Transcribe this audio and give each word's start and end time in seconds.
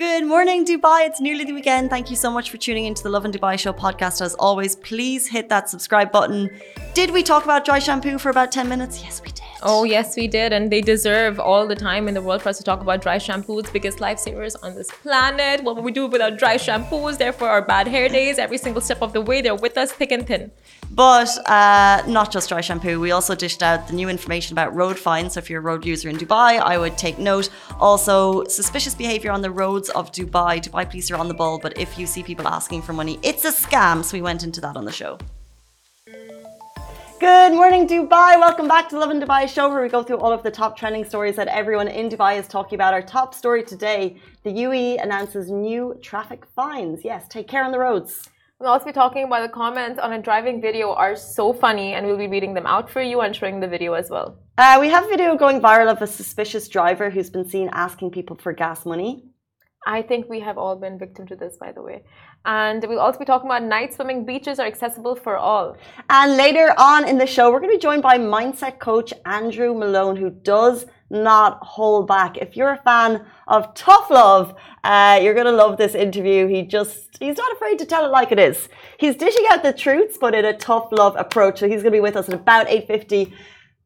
Good 0.00 0.24
morning, 0.24 0.64
Dubai. 0.64 1.06
It's 1.06 1.20
nearly 1.20 1.44
the 1.44 1.52
weekend. 1.52 1.90
Thank 1.90 2.08
you 2.08 2.16
so 2.16 2.30
much 2.30 2.48
for 2.48 2.56
tuning 2.56 2.86
into 2.86 3.02
the 3.02 3.10
Lovin 3.10 3.32
Dubai 3.32 3.58
Show 3.58 3.74
podcast. 3.74 4.22
As 4.22 4.34
always, 4.36 4.74
please 4.76 5.26
hit 5.26 5.50
that 5.50 5.68
subscribe 5.68 6.10
button. 6.10 6.48
Did 6.94 7.10
we 7.10 7.22
talk 7.22 7.44
about 7.44 7.66
dry 7.66 7.80
shampoo 7.80 8.16
for 8.16 8.30
about 8.30 8.50
10 8.50 8.66
minutes? 8.66 9.02
Yes, 9.02 9.20
we 9.20 9.30
did. 9.30 9.39
Oh, 9.62 9.84
yes, 9.84 10.16
we 10.16 10.26
did. 10.26 10.52
And 10.54 10.72
they 10.72 10.80
deserve 10.80 11.38
all 11.38 11.66
the 11.66 11.76
time 11.76 12.08
in 12.08 12.14
the 12.14 12.22
world 12.22 12.40
for 12.42 12.48
us 12.48 12.56
to 12.58 12.64
talk 12.64 12.80
about 12.80 13.02
dry 13.02 13.16
shampoos, 13.16 13.70
biggest 13.70 13.98
lifesavers 13.98 14.56
on 14.62 14.74
this 14.74 14.90
planet. 15.02 15.62
What 15.62 15.76
would 15.76 15.84
we 15.84 15.92
do 15.92 16.06
without 16.06 16.38
dry 16.38 16.56
shampoos? 16.56 17.18
Therefore, 17.18 17.50
our 17.50 17.60
bad 17.60 17.86
hair 17.86 18.08
days, 18.08 18.38
every 18.38 18.56
single 18.56 18.80
step 18.80 19.02
of 19.02 19.12
the 19.12 19.20
way, 19.20 19.42
they're 19.42 19.54
with 19.54 19.76
us 19.76 19.92
thick 19.92 20.12
and 20.12 20.26
thin. 20.26 20.50
But 20.92 21.28
uh, 21.46 22.02
not 22.06 22.32
just 22.32 22.48
dry 22.48 22.62
shampoo. 22.62 22.98
We 23.00 23.10
also 23.10 23.34
dished 23.34 23.62
out 23.62 23.86
the 23.88 23.94
new 23.94 24.08
information 24.08 24.54
about 24.54 24.74
road 24.74 24.98
fines. 24.98 25.34
So 25.34 25.38
if 25.38 25.50
you're 25.50 25.60
a 25.60 25.62
road 25.62 25.84
user 25.84 26.08
in 26.08 26.16
Dubai, 26.16 26.58
I 26.58 26.78
would 26.78 26.96
take 26.96 27.18
note. 27.18 27.50
Also, 27.78 28.44
suspicious 28.44 28.94
behavior 28.94 29.30
on 29.30 29.42
the 29.42 29.50
roads 29.50 29.90
of 29.90 30.10
Dubai. 30.10 30.62
Dubai 30.62 30.88
police 30.88 31.10
are 31.10 31.16
on 31.16 31.28
the 31.28 31.34
ball, 31.34 31.58
but 31.58 31.76
if 31.78 31.98
you 31.98 32.06
see 32.06 32.22
people 32.22 32.48
asking 32.48 32.80
for 32.82 32.94
money, 32.94 33.18
it's 33.22 33.44
a 33.44 33.52
scam. 33.52 34.02
So 34.04 34.16
we 34.16 34.22
went 34.22 34.42
into 34.42 34.60
that 34.62 34.76
on 34.76 34.86
the 34.86 34.92
show. 34.92 35.18
Good 37.20 37.52
morning, 37.52 37.86
Dubai. 37.86 38.40
Welcome 38.40 38.66
back 38.66 38.88
to 38.88 38.94
the 38.94 39.00
Lovin 39.02 39.20
Dubai 39.20 39.46
show, 39.46 39.68
where 39.68 39.82
we 39.82 39.90
go 39.90 40.02
through 40.02 40.20
all 40.20 40.32
of 40.32 40.42
the 40.42 40.50
top 40.50 40.74
trending 40.74 41.04
stories 41.04 41.36
that 41.36 41.48
everyone 41.48 41.86
in 41.86 42.08
Dubai 42.08 42.38
is 42.38 42.48
talking 42.48 42.76
about. 42.76 42.94
Our 42.94 43.02
top 43.02 43.34
story 43.34 43.62
today 43.62 44.16
the 44.42 44.50
UAE 44.50 45.02
announces 45.02 45.50
new 45.50 45.98
traffic 46.00 46.46
fines. 46.56 47.04
Yes, 47.04 47.28
take 47.28 47.46
care 47.46 47.62
on 47.62 47.72
the 47.72 47.78
roads. 47.78 48.26
We'll 48.58 48.70
also 48.70 48.86
be 48.86 48.92
talking 48.92 49.24
about 49.24 49.42
the 49.42 49.52
comments 49.52 50.00
on 50.00 50.14
a 50.14 50.22
driving 50.22 50.62
video 50.62 50.94
are 50.94 51.14
so 51.14 51.52
funny, 51.52 51.92
and 51.92 52.06
we'll 52.06 52.16
be 52.16 52.26
reading 52.26 52.54
them 52.54 52.66
out 52.66 52.88
for 52.88 53.02
you 53.02 53.20
and 53.20 53.36
showing 53.36 53.60
the 53.60 53.68
video 53.68 53.92
as 53.92 54.08
well. 54.08 54.38
Uh, 54.56 54.78
we 54.80 54.88
have 54.88 55.04
a 55.04 55.08
video 55.08 55.36
going 55.36 55.60
viral 55.60 55.92
of 55.92 56.00
a 56.00 56.06
suspicious 56.06 56.68
driver 56.68 57.10
who's 57.10 57.28
been 57.28 57.44
seen 57.44 57.68
asking 57.74 58.12
people 58.12 58.36
for 58.36 58.54
gas 58.54 58.86
money. 58.86 59.29
I 59.86 60.02
think 60.02 60.28
we 60.28 60.40
have 60.40 60.58
all 60.58 60.76
been 60.76 60.98
victim 60.98 61.26
to 61.28 61.36
this, 61.36 61.56
by 61.56 61.72
the 61.72 61.82
way. 61.82 62.02
And 62.44 62.84
we'll 62.86 63.00
also 63.00 63.18
be 63.18 63.24
talking 63.24 63.48
about 63.48 63.62
night 63.62 63.94
swimming 63.94 64.26
beaches 64.26 64.58
are 64.58 64.66
accessible 64.66 65.16
for 65.16 65.36
all. 65.36 65.76
And 66.10 66.36
later 66.36 66.74
on 66.76 67.08
in 67.08 67.16
the 67.16 67.26
show, 67.26 67.50
we're 67.50 67.60
going 67.60 67.72
to 67.72 67.78
be 67.78 67.82
joined 67.82 68.02
by 68.02 68.18
mindset 68.18 68.78
coach 68.78 69.14
Andrew 69.24 69.74
Malone, 69.74 70.16
who 70.16 70.30
does 70.30 70.86
not 71.08 71.58
hold 71.62 72.06
back. 72.06 72.36
If 72.36 72.56
you're 72.56 72.72
a 72.72 72.82
fan 72.82 73.24
of 73.48 73.72
tough 73.74 74.10
love, 74.10 74.54
uh, 74.84 75.18
you're 75.22 75.34
going 75.34 75.46
to 75.46 75.52
love 75.52 75.78
this 75.78 75.94
interview. 75.94 76.46
He 76.46 76.62
just, 76.62 77.16
he's 77.18 77.38
not 77.38 77.52
afraid 77.52 77.78
to 77.78 77.86
tell 77.86 78.04
it 78.04 78.10
like 78.10 78.32
it 78.32 78.38
is. 78.38 78.68
He's 78.98 79.16
dishing 79.16 79.44
out 79.50 79.62
the 79.62 79.72
truths, 79.72 80.18
but 80.20 80.34
in 80.34 80.44
a 80.44 80.56
tough 80.56 80.88
love 80.92 81.16
approach. 81.16 81.58
So 81.58 81.66
he's 81.66 81.82
going 81.82 81.92
to 81.92 81.96
be 81.96 82.00
with 82.00 82.16
us 82.16 82.28
at 82.28 82.34
about 82.34 82.68
8.50. 82.68 83.32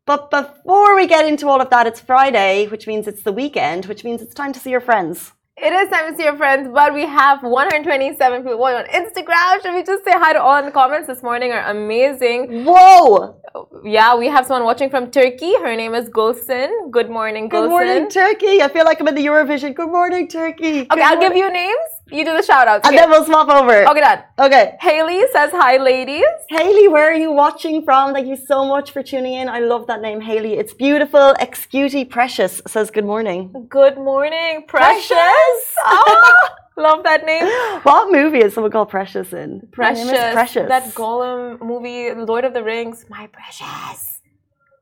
But 0.07 0.31
before 0.31 0.97
we 0.97 1.07
get 1.07 1.25
into 1.25 1.49
all 1.49 1.61
of 1.61 1.71
that, 1.71 1.87
it's 1.87 2.01
Friday, 2.01 2.67
which 2.67 2.87
means 2.87 3.07
it's 3.07 3.23
the 3.23 3.33
weekend, 3.33 3.87
which 3.87 4.05
means 4.05 4.21
it's 4.21 4.35
time 4.35 4.53
to 4.53 4.61
see 4.61 4.71
your 4.71 4.81
friends. 4.81 5.33
It 5.57 5.73
is 5.73 5.89
time 5.89 6.11
to 6.11 6.17
see 6.17 6.25
your 6.25 6.37
friends, 6.37 6.69
but 6.69 6.93
we 6.93 7.03
have 7.03 7.43
127 7.43 8.43
people 8.43 8.65
on 8.65 8.85
Instagram. 8.87 9.63
Should 9.63 9.75
we 9.75 9.85
just 9.85 10.05
say 10.05 10.11
hi 10.13 10.33
to 10.33 10.43
all 10.43 10.59
in 10.59 10.65
the 10.65 10.73
comments 10.73 11.07
this 11.07 11.23
morning? 11.23 11.53
Are 11.53 11.71
amazing. 11.71 12.65
Whoa! 12.65 13.41
Yeah, 13.85 14.17
we 14.17 14.27
have 14.27 14.47
someone 14.47 14.65
watching 14.65 14.91
from 14.91 15.11
Turkey. 15.13 15.53
Her 15.55 15.77
name 15.77 15.95
is 15.95 16.09
Gulsen. 16.09 16.91
Good 16.91 17.09
morning, 17.09 17.49
Gulsen. 17.49 17.63
Good 17.63 17.69
morning, 17.71 18.09
Turkey. 18.09 18.61
I 18.61 18.69
feel 18.69 18.85
like 18.85 19.01
I'm 19.01 19.07
in 19.07 19.15
the 19.15 19.25
Eurovision. 19.25 19.75
Good 19.75 19.91
morning, 19.91 20.27
Turkey. 20.27 20.81
Okay, 20.81 20.87
Good 20.87 21.03
I'll 21.03 21.21
give 21.21 21.37
you 21.37 21.53
names. 21.53 21.91
You 22.11 22.25
do 22.25 22.33
the 22.37 22.43
shout 22.43 22.67
outs. 22.67 22.87
Okay. 22.87 22.97
And 22.97 22.99
then 22.99 23.11
we'll 23.11 23.25
swap 23.25 23.49
over. 23.49 23.89
Okay, 23.89 24.01
done. 24.01 24.23
Okay. 24.39 24.77
Haley 24.81 25.23
says 25.33 25.51
hi, 25.53 25.77
ladies. 25.77 26.25
Haley, 26.49 26.89
where 26.89 27.11
are 27.11 27.17
you 27.17 27.31
watching 27.31 27.85
from? 27.85 28.13
Thank 28.13 28.27
you 28.27 28.37
so 28.37 28.65
much 28.65 28.91
for 28.91 29.03
tuning 29.03 29.35
in. 29.35 29.49
I 29.49 29.61
love 29.61 29.87
that 29.87 30.03
name, 30.03 30.21
Haley. 30.21 30.55
It's 30.55 30.75
beautiful. 30.75 31.35
Excutie 31.41 32.09
Precious 32.09 32.61
says 32.67 32.91
good 32.91 33.05
morning. 33.05 33.67
Good 33.69 33.97
morning, 33.97 34.65
Precious. 34.67 35.07
Precious. 35.07 35.75
oh, 35.87 36.49
love 36.77 37.03
that 37.05 37.25
name. 37.25 37.47
What 37.83 38.11
movie 38.11 38.39
is 38.39 38.55
someone 38.55 38.73
called 38.73 38.89
Precious 38.89 39.33
in? 39.33 39.69
Precious. 39.73 40.09
Precious. 40.09 40.69
That 40.69 40.95
Gollum 40.95 41.61
movie, 41.61 42.13
Lord 42.15 42.45
of 42.45 42.55
the 42.55 42.63
Rings. 42.63 43.07
My 43.09 43.27
precious. 43.29 44.21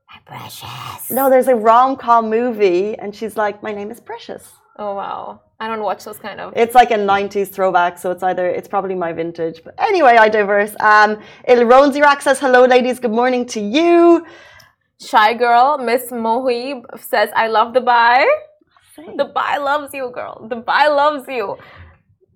My 0.09 0.19
precious. 0.25 1.11
No, 1.11 1.29
there's 1.29 1.47
a 1.47 1.55
rom 1.55 1.95
com 1.95 2.29
movie, 2.29 2.97
and 2.97 3.15
she's 3.15 3.35
like, 3.35 3.63
my 3.63 3.73
name 3.73 3.89
is 3.91 3.99
Precious. 3.99 4.51
Oh, 4.77 4.95
wow. 4.95 5.41
I 5.59 5.67
don't 5.67 5.83
watch 5.83 6.03
those 6.03 6.19
kind 6.19 6.39
of. 6.41 6.51
It's 6.57 6.75
like 6.75 6.91
a 6.91 6.95
'90s 6.95 7.47
throwback, 7.47 7.97
so 7.97 8.11
it's 8.11 8.21
either 8.21 8.49
it's 8.49 8.67
probably 8.67 8.95
my 8.95 9.13
vintage. 9.13 9.61
But 9.63 9.75
anyway, 9.77 10.17
I 10.19 10.27
diverse. 10.27 10.75
Um, 10.81 11.19
Il 11.47 11.65
Rack 11.65 12.21
says 12.21 12.37
hello, 12.39 12.65
ladies. 12.65 12.99
Good 12.99 13.11
morning 13.11 13.45
to 13.55 13.61
you. 13.61 14.25
Shy 14.99 15.33
girl, 15.35 15.77
Miss 15.77 16.11
Mohib 16.11 16.83
says 16.99 17.29
I 17.33 17.47
love 17.47 17.73
the 17.73 17.79
Dubai. 17.79 18.25
The 18.95 19.23
Dubai 19.23 19.63
loves 19.63 19.93
you, 19.93 20.11
girl. 20.13 20.47
The 20.49 20.57
Dubai 20.57 20.93
loves 20.95 21.27
you. 21.27 21.57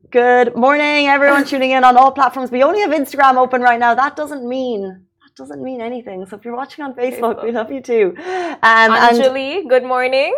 Good 0.10 0.56
morning, 0.56 1.08
everyone 1.08 1.44
tuning 1.52 1.72
in 1.72 1.84
on 1.84 1.98
all 1.98 2.12
platforms. 2.14 2.50
We 2.50 2.64
only 2.64 2.80
have 2.80 2.92
Instagram 2.92 3.36
open 3.36 3.62
right 3.62 3.78
now. 3.78 3.94
That 3.94 4.16
doesn't 4.16 4.48
mean 4.48 4.84
that 4.84 5.36
doesn't 5.36 5.62
mean 5.62 5.82
anything. 5.82 6.26
So 6.26 6.38
if 6.38 6.46
you're 6.46 6.56
watching 6.56 6.86
on 6.86 6.94
Facebook, 6.94 7.36
Facebook. 7.36 7.44
we 7.44 7.52
love 7.52 7.70
you 7.70 7.82
too. 7.82 8.14
Um, 8.18 8.92
Anjali, 8.92 9.68
good 9.68 9.84
morning. 9.84 10.34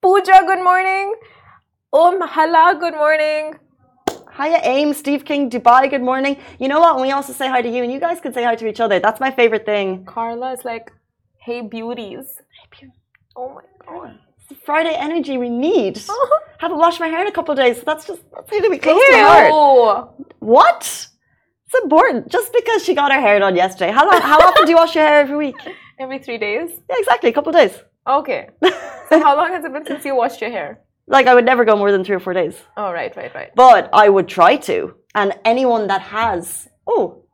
Pooja, 0.00 0.44
good 0.46 0.62
morning. 0.62 1.16
Um, 1.92 2.20
Hala, 2.20 2.76
good 2.78 2.94
morning. 2.94 3.54
Hiya, 4.38 4.60
Aim, 4.62 4.94
Steve 4.94 5.24
King, 5.24 5.50
Dubai, 5.50 5.90
good 5.90 6.02
morning. 6.02 6.36
You 6.60 6.68
know 6.68 6.78
what? 6.78 7.00
We 7.00 7.10
also 7.10 7.32
say 7.32 7.48
hi 7.48 7.62
to 7.62 7.68
you, 7.68 7.82
and 7.82 7.92
you 7.92 7.98
guys 7.98 8.20
can 8.20 8.32
say 8.32 8.44
hi 8.44 8.54
to 8.54 8.68
each 8.68 8.78
other. 8.78 9.00
That's 9.00 9.18
my 9.18 9.32
favorite 9.32 9.66
thing. 9.66 10.04
Carla 10.04 10.52
is 10.52 10.64
like, 10.64 10.92
hey, 11.38 11.60
beauties. 11.60 12.36
Hey, 12.38 12.68
beauty. 12.70 12.94
Oh 13.34 13.52
my 13.52 13.62
god. 13.84 14.18
The 14.50 14.56
Friday 14.56 14.96
energy 14.96 15.38
we 15.38 15.48
need. 15.48 16.02
Haven't 16.58 16.76
washed 16.76 16.98
my 16.98 17.06
hair 17.06 17.20
in 17.20 17.28
a 17.28 17.32
couple 17.32 17.52
of 17.52 17.58
days, 17.58 17.76
so 17.76 17.84
that's 17.86 18.04
just 18.04 18.20
that's 18.34 18.50
going 18.50 18.64
to 18.64 18.70
be 18.70 18.78
close 18.78 19.00
Ew. 19.00 19.16
to 19.16 19.22
heart. 19.22 20.10
What? 20.40 20.82
It's 21.66 21.74
important. 21.84 22.28
Just 22.28 22.52
because 22.52 22.84
she 22.84 22.96
got 22.96 23.12
her 23.12 23.20
hair 23.20 23.38
done 23.38 23.54
yesterday. 23.54 23.92
How 23.92 24.10
long, 24.10 24.20
how 24.20 24.40
often 24.48 24.64
do 24.64 24.70
you 24.70 24.76
wash 24.76 24.96
your 24.96 25.06
hair 25.06 25.20
every 25.20 25.36
week? 25.36 25.54
Every 26.00 26.18
three 26.18 26.36
days. 26.36 26.70
Yeah, 26.90 26.96
exactly. 26.98 27.30
A 27.30 27.32
couple 27.32 27.54
of 27.54 27.60
days. 27.62 27.78
Okay. 28.08 28.48
so 28.64 29.22
how 29.22 29.36
long 29.36 29.52
has 29.52 29.64
it 29.64 29.72
been 29.72 29.86
since 29.86 30.04
you 30.04 30.16
washed 30.16 30.40
your 30.40 30.50
hair? 30.50 30.80
Like 31.06 31.28
I 31.28 31.34
would 31.36 31.44
never 31.44 31.64
go 31.64 31.76
more 31.76 31.92
than 31.92 32.02
three 32.02 32.16
or 32.16 32.20
four 32.20 32.32
days. 32.32 32.56
Oh, 32.76 32.90
right, 32.90 33.16
right, 33.16 33.32
right. 33.32 33.50
But 33.54 33.88
I 33.92 34.08
would 34.08 34.26
try 34.26 34.56
to. 34.56 34.96
And 35.14 35.32
anyone 35.44 35.86
that 35.86 36.02
has, 36.02 36.68
oh, 36.88 37.24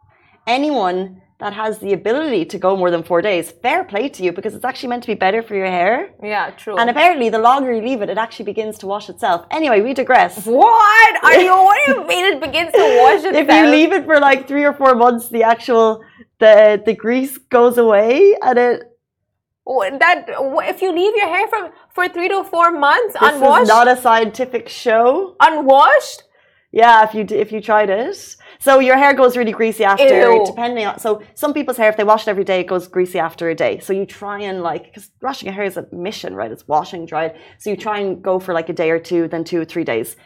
anyone 0.47 1.23
that 1.39 1.53
has 1.53 1.79
the 1.81 1.93
ability 1.93 2.47
to 2.47 2.59
go 2.59 2.77
more 2.77 2.91
than 2.91 3.03
four 3.03 3.21
days, 3.21 3.51
fair 3.51 3.85
play 3.85 4.09
to 4.09 4.23
you 4.23 4.33
because 4.33 4.55
it's 4.55 4.65
actually 4.65 4.89
meant 4.89 5.03
to 5.03 5.09
be 5.09 5.15
better 5.15 5.43
for 5.43 5.55
your 5.55 5.67
hair. 5.67 6.11
Yeah, 6.23 6.51
true. 6.51 6.77
And 6.79 6.89
apparently, 6.89 7.29
the 7.29 7.39
longer 7.39 7.75
you 7.75 7.83
leave 7.83 8.01
it, 8.01 8.09
it 8.09 8.17
actually 8.17 8.47
begins 8.47 8.79
to 8.79 8.87
wash 8.87 9.11
itself. 9.11 9.47
Anyway, 9.51 9.83
we 9.83 9.93
digress. 9.93 10.47
What 10.47 11.25
are 11.25 11.41
you? 11.41 11.55
What 11.67 11.79
do 11.87 11.93
you 11.93 12.07
mean 12.07 12.25
it 12.33 12.41
begins 12.41 12.73
to 12.73 13.01
wash 13.03 13.25
itself? 13.25 13.37
if 13.37 13.49
you 13.49 13.67
leave 13.67 13.93
it 13.93 14.05
for 14.05 14.19
like 14.19 14.49
three 14.49 14.65
or 14.65 14.73
four 14.73 14.95
months, 14.95 15.29
the 15.29 15.43
actual 15.43 16.03
the 16.39 16.83
the 16.85 16.95
grease 16.95 17.39
goes 17.39 17.77
away 17.79 18.35
and 18.43 18.59
it 18.59 18.83
oh, 19.67 19.99
that 19.99 20.27
if 20.29 20.81
you 20.81 20.93
leave 20.93 21.15
your 21.17 21.29
hair 21.29 21.47
for 21.49 21.73
for 21.95 22.09
three 22.09 22.29
to 22.29 22.45
four 22.45 22.71
months 22.71 23.15
this 23.15 23.35
unwashed, 23.35 23.63
is 23.63 23.69
not 23.69 23.89
a 23.89 23.97
scientific 23.97 24.69
show. 24.69 25.37
Unwashed. 25.41 26.23
Yeah, 26.73 27.05
if 27.05 27.15
you 27.15 27.27
if 27.31 27.53
you 27.53 27.61
tried 27.61 27.91
it, 27.91 28.37
so 28.67 28.73
your 28.81 28.99
hair 29.03 29.15
goes 29.15 29.37
really 29.41 29.53
greasy 29.61 29.85
after. 29.85 30.33
Ew. 30.33 30.45
Depending 30.45 30.85
on 30.91 30.99
so 30.99 31.11
some 31.43 31.53
people's 31.59 31.79
hair, 31.81 31.89
if 31.93 31.97
they 31.97 32.09
wash 32.13 32.23
it 32.27 32.31
every 32.35 32.47
day, 32.53 32.59
it 32.65 32.69
goes 32.75 32.85
greasy 32.97 33.19
after 33.29 33.45
a 33.49 33.55
day. 33.55 33.79
So 33.87 33.93
you 33.99 34.05
try 34.23 34.39
and 34.49 34.57
like 34.71 34.83
because 34.87 35.07
washing 35.23 35.47
your 35.49 35.55
hair 35.59 35.65
is 35.73 35.77
a 35.83 35.85
mission, 36.09 36.35
right? 36.41 36.51
It's 36.55 36.67
washing, 36.75 37.07
dry. 37.13 37.25
So 37.61 37.71
you 37.71 37.77
try 37.77 37.99
and 38.01 38.11
go 38.31 38.35
for 38.45 38.53
like 38.59 38.69
a 38.69 38.77
day 38.83 38.91
or 38.91 39.01
two, 39.11 39.29
then 39.29 39.45
two 39.45 39.61
or 39.63 39.65
three 39.73 39.85
days. 39.93 40.17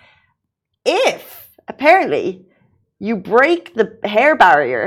If 0.86 1.22
apparently 1.68 2.46
you 2.98 3.14
break 3.16 3.74
the 3.74 3.86
hair 4.16 4.32
barrier 4.36 4.84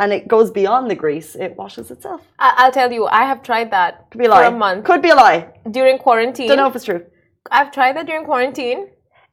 and 0.00 0.12
it 0.12 0.28
goes 0.34 0.50
beyond 0.50 0.90
the 0.90 0.98
grease, 1.04 1.30
it 1.36 1.56
washes 1.56 1.90
itself. 1.90 2.20
I'll 2.38 2.72
tell 2.80 2.90
you, 2.92 3.06
I 3.06 3.24
have 3.30 3.40
tried 3.42 3.70
that 3.70 4.10
Could 4.10 4.18
be 4.18 4.26
a 4.26 4.30
lie. 4.30 4.48
for 4.48 4.54
a 4.54 4.58
month. 4.66 4.84
Could 4.84 5.02
be 5.02 5.10
a 5.10 5.14
lie. 5.14 5.40
During 5.78 5.98
quarantine. 5.98 6.48
Don't 6.48 6.56
know 6.56 6.68
if 6.68 6.76
it's 6.76 6.84
true. 6.84 7.04
I've 7.50 7.72
tried 7.72 7.94
that 7.96 8.06
during 8.06 8.24
quarantine. 8.24 8.80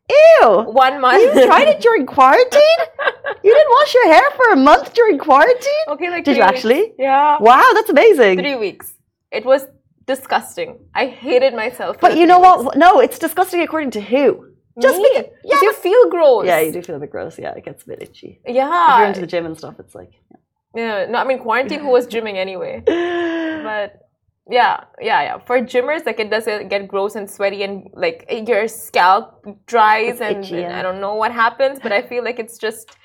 Ew! 0.09 0.61
One 0.71 1.01
month. 1.01 1.21
You 1.23 1.45
tried 1.45 1.67
it 1.67 1.79
during 1.81 2.05
quarantine? 2.05 2.79
you 3.43 3.53
didn't 3.53 3.69
wash 3.79 3.93
your 3.93 4.07
hair 4.13 4.29
for 4.35 4.51
a 4.51 4.55
month 4.55 4.93
during 4.93 5.17
quarantine? 5.17 5.85
Okay, 5.89 6.09
like 6.09 6.23
Did 6.23 6.37
you 6.37 6.43
weeks. 6.43 6.55
actually? 6.55 6.93
Yeah. 6.99 7.37
Wow, 7.39 7.71
that's 7.73 7.89
amazing. 7.89 8.37
Three 8.37 8.55
weeks. 8.55 8.93
It 9.31 9.45
was 9.45 9.65
disgusting. 10.05 10.79
I 10.93 11.07
hated 11.07 11.53
myself. 11.55 11.99
But 11.99 12.17
you 12.17 12.27
know 12.27 12.39
weeks. 12.39 12.63
what? 12.65 12.77
No, 12.77 12.99
it's 12.99 13.17
disgusting 13.17 13.61
according 13.61 13.91
to 13.91 14.01
who? 14.01 14.51
Just 14.81 14.97
Me? 14.97 15.09
because 15.13 15.31
yeah, 15.45 15.59
you 15.61 15.73
feel 15.73 16.09
gross. 16.09 16.45
Yeah, 16.45 16.59
you 16.59 16.71
do 16.71 16.81
feel 16.81 16.97
a 16.97 16.99
bit 16.99 17.09
gross. 17.09 17.39
Yeah, 17.39 17.53
it 17.55 17.63
gets 17.63 17.83
a 17.83 17.87
bit 17.87 18.01
itchy. 18.01 18.41
Yeah. 18.45 18.93
If 18.93 18.97
you're 18.99 19.07
into 19.07 19.21
the 19.21 19.27
gym 19.27 19.45
and 19.45 19.57
stuff, 19.57 19.75
it's 19.79 19.95
like. 19.95 20.11
Yeah. 20.29 20.37
Yeah, 20.75 21.05
no, 21.09 21.19
I 21.19 21.23
mean 21.23 21.39
quarantine. 21.39 21.79
Who 21.79 21.87
was 21.97 22.05
gymming 22.07 22.35
anyway? 22.35 22.83
But 23.65 24.04
yeah, 24.49 24.83
yeah, 25.01 25.21
yeah. 25.23 25.37
For 25.39 25.59
gymmers, 25.59 26.05
like 26.05 26.19
it 26.19 26.29
doesn't 26.29 26.69
get 26.69 26.87
gross 26.87 27.15
and 27.15 27.29
sweaty, 27.29 27.63
and 27.63 27.89
like 27.93 28.25
your 28.47 28.67
scalp 28.67 29.45
dries, 29.65 30.21
and, 30.21 30.43
itchy, 30.43 30.57
yeah. 30.57 30.67
and 30.67 30.73
I 30.73 30.81
don't 30.81 31.01
know 31.01 31.15
what 31.15 31.31
happens, 31.31 31.79
but 31.81 31.91
I 31.91 32.01
feel 32.01 32.23
like 32.23 32.39
it's 32.39 32.57
just 32.57 32.95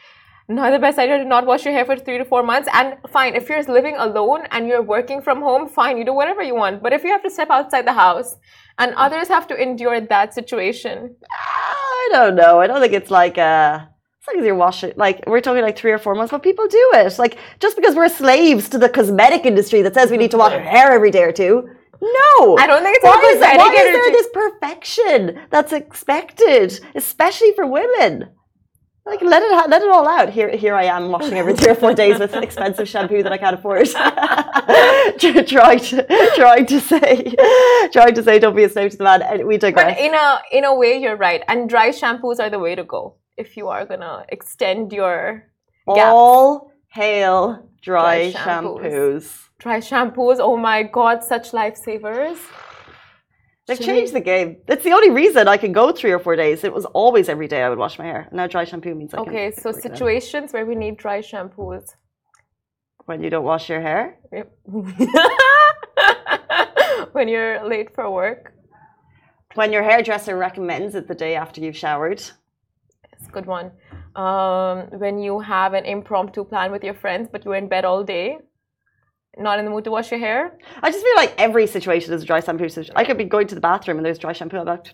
not 0.48 0.70
the 0.70 0.78
best 0.78 0.98
idea 0.98 1.18
to 1.18 1.24
not 1.24 1.46
wash 1.46 1.64
your 1.64 1.72
hair 1.72 1.84
for 1.84 1.96
three 1.96 2.18
to 2.18 2.24
four 2.24 2.42
months. 2.42 2.68
And 2.74 2.96
fine, 3.08 3.34
if 3.34 3.48
you're 3.48 3.62
living 3.62 3.96
alone 3.96 4.46
and 4.50 4.66
you're 4.68 4.82
working 4.82 5.22
from 5.22 5.40
home, 5.40 5.68
fine, 5.68 5.96
you 5.96 6.04
do 6.04 6.12
whatever 6.12 6.42
you 6.42 6.54
want. 6.54 6.82
But 6.82 6.92
if 6.92 7.04
you 7.04 7.10
have 7.10 7.22
to 7.22 7.30
step 7.30 7.50
outside 7.50 7.86
the 7.86 7.92
house 7.92 8.36
and 8.78 8.92
others 8.96 9.28
have 9.28 9.46
to 9.48 9.56
endure 9.56 10.00
that 10.00 10.34
situation, 10.34 11.14
I 11.30 12.08
don't 12.12 12.34
know. 12.34 12.60
I 12.60 12.66
don't 12.66 12.80
think 12.80 12.92
it's 12.92 13.10
like 13.10 13.38
uh 13.38 13.86
as 14.20 14.34
long 14.34 14.40
as 14.40 14.46
you're 14.46 14.54
washing, 14.54 14.92
like 14.96 15.24
we're 15.26 15.40
talking 15.40 15.62
like 15.62 15.78
three 15.78 15.92
or 15.92 15.98
four 15.98 16.14
months, 16.14 16.30
but 16.30 16.42
people 16.42 16.66
do 16.68 16.90
it. 16.94 17.18
Like 17.18 17.38
just 17.58 17.76
because 17.76 17.94
we're 17.94 18.08
slaves 18.08 18.68
to 18.68 18.78
the 18.78 18.88
cosmetic 18.88 19.46
industry 19.46 19.82
that 19.82 19.94
says 19.94 20.10
we 20.10 20.18
need 20.18 20.30
to 20.32 20.38
wash 20.38 20.52
our 20.52 20.60
hair 20.60 20.92
every 20.92 21.10
day 21.10 21.22
or 21.22 21.32
two. 21.32 21.68
No, 22.02 22.56
I 22.58 22.66
don't 22.66 22.82
think 22.82 22.96
it's 22.96 23.04
why 23.04 23.20
is, 23.26 23.40
why 23.40 23.72
is 23.72 23.92
there 23.92 24.12
this 24.12 24.28
perfection 24.32 25.40
that's 25.50 25.72
expected, 25.72 26.80
especially 26.94 27.52
for 27.52 27.66
women? 27.66 28.30
Like 29.06 29.22
let 29.22 29.42
it 29.42 29.70
let 29.70 29.82
it 29.82 29.88
all 29.88 30.06
out. 30.06 30.30
Here 30.30 30.54
here 30.54 30.74
I 30.74 30.84
am 30.84 31.10
washing 31.10 31.34
every 31.34 31.54
three 31.54 31.70
or 31.70 31.74
four 31.74 31.94
days 31.94 32.18
with 32.18 32.34
expensive 32.48 32.88
shampoo 32.88 33.22
that 33.22 33.32
I 33.32 33.38
can't 33.38 33.54
afford. 33.54 33.86
trying 35.48 35.80
to 35.80 36.32
trying 36.36 36.66
to 36.66 36.80
say 36.80 37.34
trying 37.92 38.14
to 38.14 38.22
say 38.22 38.38
don't 38.38 38.54
be 38.54 38.64
a 38.64 38.68
slave 38.68 38.90
to 38.92 38.96
the 38.98 39.04
man. 39.04 39.46
We 39.46 39.56
digress. 39.56 39.96
But 39.96 40.04
in 40.04 40.14
a 40.14 40.38
in 40.52 40.64
a 40.64 40.74
way, 40.74 41.00
you're 41.00 41.16
right. 41.16 41.42
And 41.48 41.68
dry 41.68 41.88
shampoos 41.88 42.38
are 42.38 42.50
the 42.50 42.58
way 42.58 42.74
to 42.74 42.84
go 42.84 43.16
if 43.40 43.56
you 43.56 43.68
are 43.68 43.86
gonna 43.86 44.24
extend 44.28 44.92
your 44.92 45.50
gaps. 45.86 46.12
all 46.12 46.70
hail 46.92 47.70
dry, 47.82 48.30
dry 48.30 48.40
shampoos. 48.40 48.80
shampoos. 48.80 49.48
Dry 49.58 49.80
shampoos. 49.80 50.36
Oh 50.38 50.56
my 50.56 50.82
god, 50.82 51.24
such 51.24 51.52
lifesavers. 51.52 52.38
They've 53.66 53.80
changed 53.80 54.12
the 54.12 54.20
game. 54.20 54.56
That's 54.66 54.82
the 54.82 54.92
only 54.92 55.10
reason 55.10 55.46
I 55.46 55.56
can 55.56 55.72
go 55.72 55.92
three 55.92 56.10
or 56.10 56.18
four 56.18 56.34
days. 56.34 56.64
It 56.64 56.72
was 56.72 56.86
always 56.86 57.28
every 57.28 57.46
day 57.46 57.62
I 57.62 57.68
would 57.68 57.78
wash 57.78 58.00
my 58.00 58.04
hair. 58.04 58.28
Now 58.32 58.48
dry 58.48 58.64
shampoo 58.64 58.94
means 58.94 59.14
I 59.14 59.18
okay, 59.18 59.30
can. 59.30 59.38
Okay, 59.38 59.52
so 59.62 59.70
situations 59.70 60.52
where 60.52 60.66
we 60.66 60.74
need 60.74 60.96
dry 60.96 61.20
shampoos. 61.20 61.84
When 63.06 63.22
you 63.22 63.30
don't 63.30 63.44
wash 63.44 63.68
your 63.68 63.80
hair? 63.80 64.18
Yep. 64.32 64.52
when 67.12 67.28
you're 67.28 67.66
late 67.66 67.94
for 67.94 68.10
work. 68.10 68.54
When 69.54 69.72
your 69.72 69.82
hairdresser 69.82 70.36
recommends 70.36 70.94
it 70.94 71.08
the 71.08 71.14
day 71.14 71.34
after 71.34 71.60
you've 71.60 71.76
showered. 71.76 72.22
Good 73.32 73.46
one. 73.46 73.72
Um, 74.16 74.88
when 74.98 75.18
you 75.18 75.40
have 75.40 75.74
an 75.74 75.84
impromptu 75.84 76.44
plan 76.44 76.72
with 76.72 76.82
your 76.82 76.94
friends, 76.94 77.28
but 77.30 77.44
you're 77.44 77.54
in 77.54 77.68
bed 77.68 77.84
all 77.84 78.02
day 78.04 78.38
not 79.38 79.58
in 79.58 79.64
the 79.64 79.70
mood 79.70 79.84
to 79.84 79.90
wash 79.90 80.10
your 80.10 80.20
hair? 80.20 80.58
I 80.82 80.90
just 80.90 81.04
feel 81.04 81.16
like 81.16 81.34
every 81.38 81.66
situation 81.66 82.12
is 82.12 82.22
a 82.22 82.26
dry 82.26 82.40
shampoo. 82.40 82.68
So 82.68 82.82
I 82.96 83.04
could 83.04 83.18
be 83.18 83.24
going 83.24 83.46
to 83.48 83.54
the 83.54 83.60
bathroom 83.60 83.98
and 83.98 84.04
there's 84.04 84.18
dry 84.18 84.32
shampoo. 84.32 84.58
I'm 84.58 84.66
like, 84.66 84.86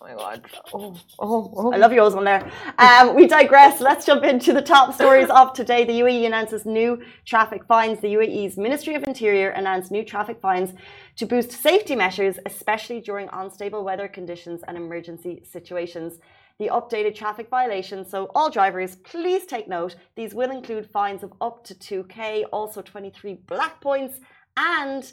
oh 0.00 0.04
my 0.04 0.14
god! 0.14 0.42
Oh, 0.72 1.00
oh, 1.18 1.52
oh. 1.56 1.72
I 1.72 1.76
love 1.76 1.92
yours 1.92 2.14
one 2.14 2.24
there. 2.24 2.50
Um, 2.78 3.14
we 3.14 3.26
digress. 3.26 3.80
Let's 3.80 4.06
jump 4.06 4.24
into 4.24 4.52
the 4.52 4.62
top 4.62 4.94
stories 4.94 5.28
of 5.30 5.52
today. 5.52 5.84
The 5.84 6.00
UAE 6.00 6.26
announces 6.26 6.64
new 6.64 7.02
traffic 7.24 7.64
fines. 7.66 8.00
The 8.00 8.14
UAE's 8.14 8.56
Ministry 8.56 8.94
of 8.94 9.02
Interior 9.04 9.50
announced 9.50 9.90
new 9.90 10.04
traffic 10.04 10.40
fines 10.40 10.72
to 11.16 11.26
boost 11.26 11.52
safety 11.52 11.96
measures, 11.96 12.36
especially 12.46 13.00
during 13.00 13.28
unstable 13.32 13.84
weather 13.84 14.08
conditions 14.08 14.62
and 14.66 14.76
emergency 14.76 15.42
situations 15.50 16.18
the 16.58 16.68
updated 16.68 17.14
traffic 17.14 17.48
violations. 17.50 18.10
So, 18.10 18.30
all 18.34 18.50
drivers, 18.50 18.96
please 18.96 19.46
take 19.46 19.68
note. 19.68 19.96
These 20.16 20.34
will 20.34 20.50
include 20.50 20.90
fines 20.90 21.22
of 21.22 21.32
up 21.40 21.64
to 21.64 21.74
2k, 21.74 22.44
also 22.52 22.82
23 22.82 23.34
black 23.46 23.80
points, 23.80 24.20
and 24.56 25.12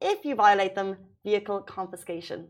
if 0.00 0.24
you 0.24 0.34
violate 0.34 0.74
them, 0.74 0.96
vehicle 1.24 1.60
confiscation. 1.60 2.48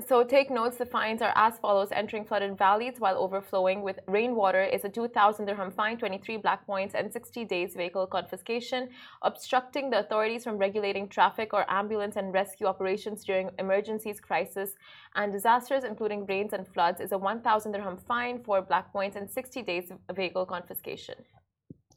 So 0.00 0.24
take 0.24 0.50
notes, 0.50 0.78
the 0.78 0.86
fines 0.86 1.20
are 1.20 1.34
as 1.36 1.58
follows. 1.58 1.92
Entering 1.92 2.24
flooded 2.24 2.56
valleys 2.56 2.94
while 2.98 3.18
overflowing 3.18 3.82
with 3.82 4.00
rainwater 4.08 4.62
is 4.62 4.86
a 4.86 4.88
2,000 4.88 5.44
dirham 5.44 5.70
fine, 5.70 5.98
23 5.98 6.38
black 6.38 6.64
points, 6.66 6.94
and 6.94 7.12
60 7.12 7.44
days 7.44 7.74
vehicle 7.76 8.06
confiscation. 8.06 8.88
Obstructing 9.20 9.90
the 9.90 9.98
authorities 9.98 10.44
from 10.44 10.56
regulating 10.56 11.08
traffic 11.08 11.52
or 11.52 11.70
ambulance 11.70 12.16
and 12.16 12.32
rescue 12.32 12.66
operations 12.66 13.22
during 13.22 13.50
emergencies, 13.58 14.18
crisis, 14.18 14.70
and 15.14 15.30
disasters, 15.30 15.84
including 15.84 16.24
rains 16.24 16.54
and 16.54 16.66
floods, 16.66 16.98
is 16.98 17.12
a 17.12 17.18
1,000 17.18 17.72
dirham 17.72 17.98
fine, 17.98 18.42
4 18.42 18.62
black 18.62 18.90
points, 18.94 19.16
and 19.16 19.30
60 19.30 19.60
days 19.60 19.92
vehicle 20.14 20.46
confiscation. 20.46 21.16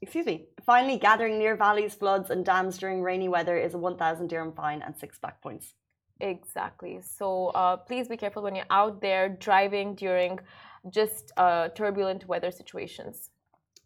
Excuse 0.02 0.26
me. 0.26 0.48
Finally, 0.66 0.98
gathering 0.98 1.40
near 1.40 1.56
valleys, 1.56 1.96
floods, 1.96 2.30
and 2.30 2.44
dams 2.44 2.78
during 2.78 3.02
rainy 3.02 3.30
weather 3.30 3.58
is 3.58 3.74
a 3.74 3.78
1,000 3.78 4.28
dirham 4.28 4.52
fine 4.52 4.82
and 4.82 4.98
6 4.98 5.18
black 5.20 5.42
points. 5.42 5.76
Exactly. 6.20 7.02
So 7.02 7.48
uh, 7.48 7.78
please 7.78 8.08
be 8.08 8.18
careful 8.18 8.42
when 8.42 8.56
you're 8.56 8.66
out 8.70 9.02
there 9.02 9.30
driving 9.30 9.96
during 9.96 10.40
just 10.90 11.32
uh, 11.38 11.70
turbulent 11.70 12.28
weather 12.28 12.52
situations. 12.52 13.32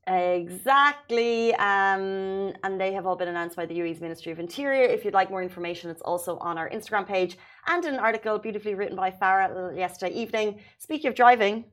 Exactly. 0.08 1.54
Um, 1.56 2.54
and 2.64 2.80
they 2.80 2.94
have 2.94 3.06
all 3.06 3.16
been 3.16 3.28
announced 3.28 3.56
by 3.56 3.66
the 3.66 3.78
UAE's 3.78 4.02
Ministry 4.02 4.32
of 4.32 4.40
Interior. 4.40 4.84
If 4.84 5.06
you'd 5.06 5.14
like 5.14 5.30
more 5.30 5.44
information, 5.44 5.92
it's 5.92 6.02
also 6.02 6.38
on 6.38 6.58
our 6.58 6.70
Instagram 6.70 7.08
page 7.08 7.38
and 7.68 7.86
an 7.86 7.96
article 7.96 8.40
beautifully 8.40 8.74
written 8.74 8.96
by 8.96 9.12
Farah 9.12 9.76
yesterday 9.76 10.14
evening. 10.14 10.60
Speaking 10.80 11.10
of 11.10 11.16
driving, 11.16 11.66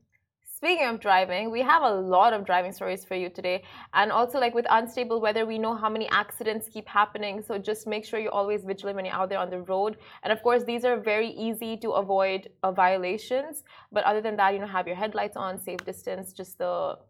Speaking 0.57 0.87
of 0.87 1.01
driving, 1.01 1.51
we 1.51 1.61
have 1.61 1.83
a 1.83 1.91
lot 1.91 2.33
of 2.33 2.47
driving 2.47 2.73
stories 2.73 3.05
for 3.05 3.15
you 3.15 3.29
today. 3.29 3.63
And 3.93 4.11
also, 4.11 4.41
like 4.41 4.55
with 4.55 4.65
unstable 4.71 5.21
weather, 5.21 5.45
we 5.45 5.59
know 5.59 5.75
how 5.75 5.91
many 5.91 6.09
accidents 6.09 6.67
keep 6.67 6.89
happening. 6.89 7.43
So 7.43 7.59
just 7.59 7.87
make 7.87 8.07
sure 8.07 8.19
you're 8.19 8.33
always 8.33 8.65
vigilant 8.65 8.97
when 8.97 9.05
you're 9.05 9.15
out 9.15 9.29
there 9.29 9.39
on 9.39 9.51
the 9.51 9.61
road. 9.61 9.99
And 10.23 10.33
of 10.33 10.43
course, 10.43 10.65
these 10.65 10.87
are 10.87 10.97
very 10.97 11.29
easy 11.29 11.77
to 11.85 11.91
avoid 11.91 12.49
uh, 12.63 12.73
violations. 12.73 13.65
But 13.93 14.05
other 14.05 14.23
than 14.23 14.35
that, 14.37 14.55
you 14.55 14.59
know, 14.59 14.67
have 14.67 14.87
your 14.87 14.97
headlights 14.97 15.37
on, 15.37 15.63
safe 15.63 15.85
distance, 15.85 16.33
just 16.33 16.57
the 16.57 17.01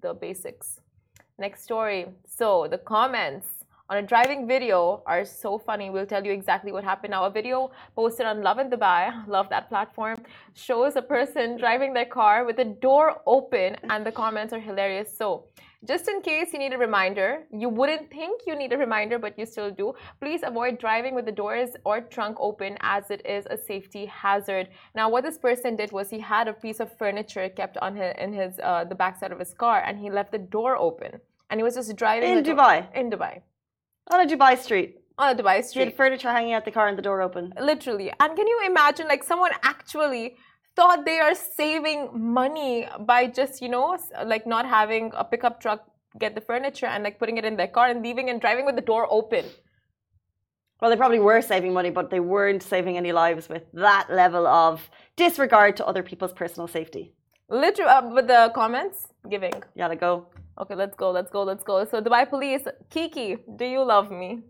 the 0.00 0.14
basics. 0.14 0.80
Next 1.40 1.64
story. 1.64 2.06
So 2.28 2.68
the 2.70 2.78
comments 2.78 3.48
on 3.92 3.98
a 3.98 4.06
driving 4.14 4.46
video 4.46 5.02
are 5.04 5.22
so 5.22 5.58
funny. 5.58 5.90
We'll 5.90 6.06
tell 6.06 6.24
you 6.24 6.32
exactly 6.32 6.72
what 6.72 6.82
happened. 6.82 7.10
Now, 7.10 7.24
a 7.24 7.30
video 7.30 7.70
posted 7.94 8.24
on 8.24 8.42
Lovin 8.42 8.70
Dubai, 8.70 9.02
love 9.36 9.50
that 9.50 9.68
platform, 9.68 10.16
shows 10.54 10.96
a 10.96 11.02
person 11.02 11.58
driving 11.58 11.92
their 11.92 12.06
car 12.06 12.46
with 12.46 12.56
the 12.56 12.64
door 12.86 13.20
open, 13.26 13.76
and 13.90 14.06
the 14.06 14.14
comments 14.22 14.54
are 14.54 14.64
hilarious. 14.70 15.14
So, 15.14 15.44
just 15.84 16.08
in 16.08 16.22
case 16.22 16.54
you 16.54 16.58
need 16.58 16.72
a 16.72 16.78
reminder, 16.78 17.30
you 17.50 17.68
wouldn't 17.68 18.08
think 18.08 18.42
you 18.46 18.54
need 18.56 18.72
a 18.72 18.78
reminder, 18.78 19.18
but 19.18 19.38
you 19.38 19.44
still 19.44 19.70
do. 19.70 19.92
Please 20.22 20.40
avoid 20.42 20.78
driving 20.78 21.14
with 21.14 21.26
the 21.26 21.36
doors 21.42 21.70
or 21.84 22.00
trunk 22.00 22.38
open 22.40 22.78
as 22.80 23.10
it 23.10 23.20
is 23.26 23.44
a 23.50 23.58
safety 23.58 24.06
hazard. 24.06 24.68
Now, 24.94 25.10
what 25.10 25.22
this 25.22 25.36
person 25.36 25.76
did 25.76 25.92
was 25.92 26.08
he 26.08 26.20
had 26.20 26.48
a 26.48 26.54
piece 26.54 26.80
of 26.80 26.96
furniture 26.96 27.46
kept 27.50 27.76
on 27.78 27.96
his, 27.96 28.14
in 28.18 28.32
his 28.32 28.58
uh, 28.62 28.84
the 28.84 28.94
backside 28.94 29.32
of 29.32 29.38
his 29.38 29.52
car, 29.52 29.82
and 29.86 29.98
he 29.98 30.08
left 30.08 30.32
the 30.32 30.44
door 30.56 30.78
open, 30.78 31.20
and 31.50 31.60
he 31.60 31.64
was 31.64 31.74
just 31.74 31.94
driving 31.94 32.38
in 32.38 32.44
Dubai. 32.44 32.76
In 32.94 33.10
Dubai. 33.10 33.42
On 34.10 34.20
a 34.20 34.26
Dubai 34.26 34.58
street. 34.58 34.98
On 35.18 35.30
a 35.34 35.40
Dubai 35.40 35.62
street. 35.64 35.86
With 35.86 35.96
furniture 35.96 36.30
hanging 36.30 36.52
out 36.52 36.64
the 36.64 36.70
car 36.70 36.88
and 36.88 36.98
the 36.98 37.02
door 37.02 37.22
open. 37.22 37.52
Literally. 37.60 38.10
And 38.20 38.36
can 38.36 38.46
you 38.46 38.60
imagine, 38.66 39.06
like, 39.08 39.22
someone 39.22 39.52
actually 39.62 40.36
thought 40.74 41.04
they 41.04 41.18
are 41.20 41.34
saving 41.34 42.10
money 42.12 42.88
by 43.00 43.26
just, 43.26 43.60
you 43.60 43.68
know, 43.68 43.98
like 44.24 44.46
not 44.46 44.66
having 44.66 45.12
a 45.14 45.24
pickup 45.24 45.60
truck 45.60 45.84
get 46.18 46.34
the 46.34 46.40
furniture 46.40 46.86
and 46.86 47.04
like 47.04 47.18
putting 47.18 47.36
it 47.36 47.44
in 47.44 47.56
their 47.56 47.68
car 47.68 47.88
and 47.88 48.02
leaving 48.02 48.30
and 48.30 48.40
driving 48.40 48.64
with 48.64 48.76
the 48.76 48.82
door 48.82 49.06
open. 49.10 49.44
Well, 50.80 50.90
they 50.90 50.96
probably 50.96 51.20
were 51.20 51.40
saving 51.42 51.72
money, 51.72 51.90
but 51.90 52.10
they 52.10 52.20
weren't 52.20 52.62
saving 52.62 52.96
any 52.96 53.12
lives 53.12 53.48
with 53.48 53.64
that 53.72 54.08
level 54.10 54.46
of 54.46 54.90
disregard 55.16 55.76
to 55.76 55.86
other 55.86 56.02
people's 56.02 56.32
personal 56.32 56.66
safety. 56.66 57.14
Literally, 57.48 57.90
uh, 57.90 58.08
with 58.08 58.26
the 58.26 58.50
comments 58.54 59.08
giving. 59.28 59.52
Yeah, 59.74 59.88
to 59.88 59.96
go. 59.96 60.26
Okay, 60.60 60.74
let's 60.74 60.94
go, 60.96 61.10
let's 61.10 61.30
go, 61.30 61.42
let's 61.42 61.64
go. 61.64 61.84
So 61.84 62.02
Dubai 62.02 62.28
police, 62.28 62.64
Kiki, 62.90 63.38
do 63.56 63.64
you 63.64 63.82
love 63.82 64.10
me? 64.10 64.42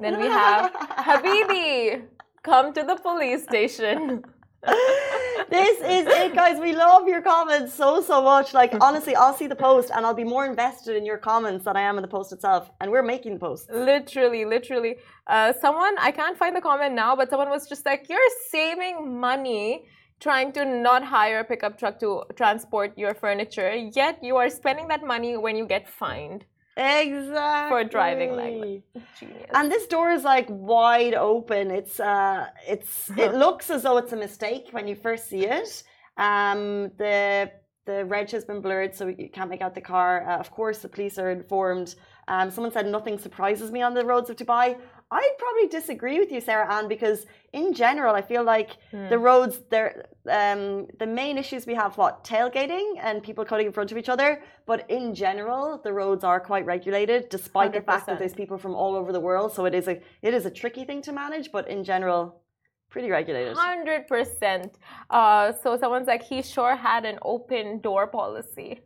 Then 0.00 0.18
we 0.20 0.26
have 0.26 0.72
Habibi, 1.08 2.04
come 2.42 2.72
to 2.74 2.82
the 2.82 2.96
police 2.96 3.44
station. 3.44 4.24
this 5.48 5.78
is 5.78 6.06
it, 6.08 6.34
guys. 6.34 6.58
We 6.58 6.72
love 6.74 7.06
your 7.06 7.22
comments 7.22 7.72
so 7.72 8.00
so 8.00 8.20
much. 8.22 8.52
Like 8.52 8.74
honestly, 8.80 9.14
I'll 9.14 9.34
see 9.34 9.46
the 9.46 9.54
post 9.54 9.90
and 9.94 10.04
I'll 10.04 10.14
be 10.14 10.24
more 10.24 10.44
invested 10.44 10.96
in 10.96 11.04
your 11.06 11.18
comments 11.18 11.64
than 11.66 11.76
I 11.76 11.82
am 11.82 11.96
in 11.98 12.02
the 12.02 12.08
post 12.08 12.32
itself. 12.32 12.70
And 12.80 12.90
we're 12.90 13.04
making 13.14 13.34
the 13.34 13.40
post. 13.40 13.70
Literally, 13.70 14.44
literally. 14.44 14.96
Uh, 15.28 15.52
someone 15.60 15.94
I 15.98 16.10
can't 16.10 16.36
find 16.36 16.56
the 16.56 16.60
comment 16.60 16.94
now, 16.94 17.14
but 17.14 17.30
someone 17.30 17.50
was 17.50 17.68
just 17.68 17.86
like, 17.86 18.08
"You're 18.08 18.30
saving 18.50 19.20
money." 19.20 19.86
Trying 20.20 20.52
to 20.52 20.64
not 20.64 21.04
hire 21.04 21.40
a 21.40 21.44
pickup 21.44 21.78
truck 21.78 21.98
to 22.00 22.24
transport 22.36 22.96
your 22.96 23.14
furniture, 23.14 23.74
yet 23.74 24.22
you 24.22 24.36
are 24.36 24.48
spending 24.48 24.88
that 24.88 25.04
money 25.04 25.36
when 25.36 25.56
you 25.56 25.66
get 25.66 25.88
fined. 25.88 26.44
Exactly. 26.76 27.70
For 27.70 27.84
driving 27.88 28.32
like 28.32 28.82
genius. 29.18 29.50
And 29.54 29.72
this 29.72 29.86
door 29.86 30.10
is 30.10 30.24
like 30.24 30.46
wide 30.50 31.14
open. 31.14 31.70
It's 31.70 31.98
uh 31.98 32.46
it's 32.68 33.10
it 33.16 33.34
looks 33.34 33.70
as 33.70 33.82
though 33.84 33.96
it's 33.96 34.12
a 34.12 34.16
mistake 34.16 34.68
when 34.72 34.86
you 34.86 34.94
first 34.94 35.28
see 35.28 35.46
it. 35.46 35.82
Um 36.18 36.90
the 36.98 37.50
the 37.86 38.04
reg 38.04 38.30
has 38.32 38.44
been 38.44 38.60
blurred, 38.60 38.94
so 38.94 39.06
you 39.06 39.30
can't 39.30 39.48
make 39.48 39.62
out 39.62 39.74
the 39.74 39.80
car. 39.80 40.28
Uh, 40.28 40.38
of 40.38 40.50
course, 40.50 40.78
the 40.78 40.88
police 40.88 41.18
are 41.18 41.30
informed. 41.30 41.94
Um, 42.28 42.50
someone 42.50 42.72
said 42.72 42.86
nothing 42.86 43.16
surprises 43.16 43.70
me 43.70 43.80
on 43.80 43.94
the 43.94 44.04
roads 44.04 44.28
of 44.28 44.36
Dubai. 44.36 44.76
I'd 45.10 45.34
probably 45.38 45.68
disagree 45.68 46.18
with 46.18 46.32
you, 46.32 46.40
Sarah 46.40 46.72
Ann, 46.72 46.88
because 46.88 47.26
in 47.52 47.72
general, 47.72 48.14
I 48.14 48.22
feel 48.22 48.42
like 48.42 48.76
hmm. 48.90 49.08
the 49.08 49.18
roads, 49.18 49.60
there, 49.70 50.06
um, 50.28 50.88
the 50.98 51.06
main 51.06 51.38
issues 51.38 51.64
we 51.64 51.74
have, 51.74 51.96
what 51.96 52.24
tailgating 52.24 52.94
and 53.00 53.22
people 53.22 53.44
cutting 53.44 53.66
in 53.66 53.72
front 53.72 53.92
of 53.92 53.98
each 53.98 54.08
other. 54.08 54.42
But 54.66 54.90
in 54.90 55.14
general, 55.14 55.80
the 55.82 55.92
roads 55.92 56.24
are 56.24 56.40
quite 56.40 56.66
regulated, 56.66 57.28
despite 57.28 57.70
100%. 57.70 57.74
the 57.74 57.80
fact 57.82 58.06
that 58.06 58.18
there's 58.18 58.34
people 58.34 58.58
from 58.58 58.74
all 58.74 58.96
over 58.96 59.12
the 59.12 59.20
world. 59.20 59.52
So 59.52 59.64
it 59.64 59.74
is 59.74 59.86
a 59.86 60.00
it 60.22 60.34
is 60.34 60.44
a 60.44 60.50
tricky 60.50 60.84
thing 60.84 61.02
to 61.02 61.12
manage. 61.12 61.52
But 61.52 61.68
in 61.68 61.84
general, 61.84 62.42
Pretty 62.88 63.10
regulated. 63.10 63.56
Hundred 63.56 64.06
percent. 64.06 64.78
Uh, 65.10 65.52
so 65.62 65.76
someone's 65.76 66.06
like, 66.06 66.22
he 66.22 66.40
sure 66.40 66.76
had 66.76 67.04
an 67.04 67.18
open 67.22 67.80
door 67.80 68.06
policy. 68.06 68.80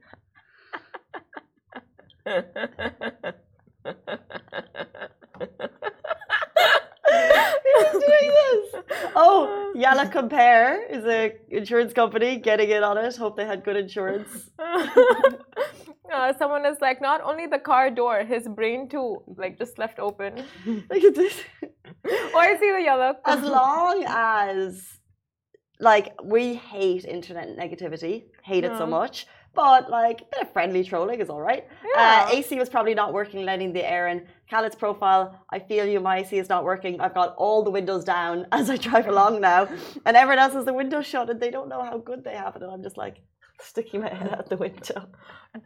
doing 7.92 8.30
this? 8.30 8.82
Oh, 9.14 9.72
Yalla 9.76 10.08
Compare 10.08 10.86
is 10.86 11.04
a 11.04 11.32
insurance 11.48 11.92
company. 11.92 12.36
Getting 12.36 12.70
in 12.70 12.82
on 12.82 12.98
it. 12.98 13.16
Hope 13.16 13.36
they 13.36 13.46
had 13.46 13.64
good 13.64 13.76
insurance. 13.76 14.50
Uh, 16.12 16.32
someone 16.36 16.66
is 16.66 16.76
like, 16.80 17.00
not 17.00 17.20
only 17.22 17.46
the 17.46 17.58
car 17.58 17.88
door, 17.90 18.24
his 18.24 18.48
brain 18.48 18.88
too, 18.88 19.22
like 19.36 19.56
just 19.58 19.78
left 19.78 19.98
open. 20.00 20.38
At 20.90 21.14
this. 21.14 21.40
oh, 21.64 22.32
I 22.36 22.56
see 22.58 22.72
the 22.72 22.82
yellow. 22.82 23.14
As 23.24 23.42
long 23.42 24.04
as, 24.08 24.82
like, 25.78 26.12
we 26.24 26.54
hate 26.54 27.04
internet 27.04 27.56
negativity, 27.56 28.24
hate 28.42 28.64
it 28.64 28.76
so 28.76 28.86
much. 28.86 29.26
But 29.54 29.90
like 29.90 30.20
a 30.20 30.24
bit 30.32 30.42
of 30.42 30.52
friendly 30.52 30.84
trolling 30.84 31.20
is 31.20 31.28
all 31.28 31.40
right. 31.40 31.66
Yeah. 31.94 32.26
Uh, 32.28 32.36
AC 32.36 32.56
was 32.56 32.68
probably 32.68 32.94
not 32.94 33.12
working, 33.12 33.44
letting 33.44 33.72
the 33.72 33.88
air 33.88 34.06
in. 34.08 34.26
Khaled's 34.50 34.74
profile, 34.74 35.38
I 35.50 35.58
feel 35.60 35.86
you. 35.86 36.00
My 36.00 36.18
AC 36.18 36.36
is 36.36 36.48
not 36.48 36.64
working. 36.64 37.00
I've 37.00 37.14
got 37.14 37.34
all 37.36 37.62
the 37.62 37.70
windows 37.70 38.04
down 38.04 38.46
as 38.52 38.68
I 38.68 38.76
drive 38.76 39.06
along 39.06 39.40
now, 39.40 39.68
and 40.04 40.16
everyone 40.16 40.40
else 40.44 40.54
has 40.54 40.64
the 40.64 40.72
windows 40.74 41.06
shut, 41.06 41.30
and 41.30 41.40
they 41.40 41.50
don't 41.50 41.68
know 41.68 41.82
how 41.82 41.98
good 41.98 42.24
they 42.24 42.34
have 42.34 42.56
it. 42.56 42.62
And 42.62 42.70
I'm 42.72 42.82
just 42.82 42.96
like 42.96 43.16
sticking 43.60 44.00
my 44.00 44.12
head 44.12 44.30
out 44.36 44.48
the 44.48 44.56
window 44.56 45.06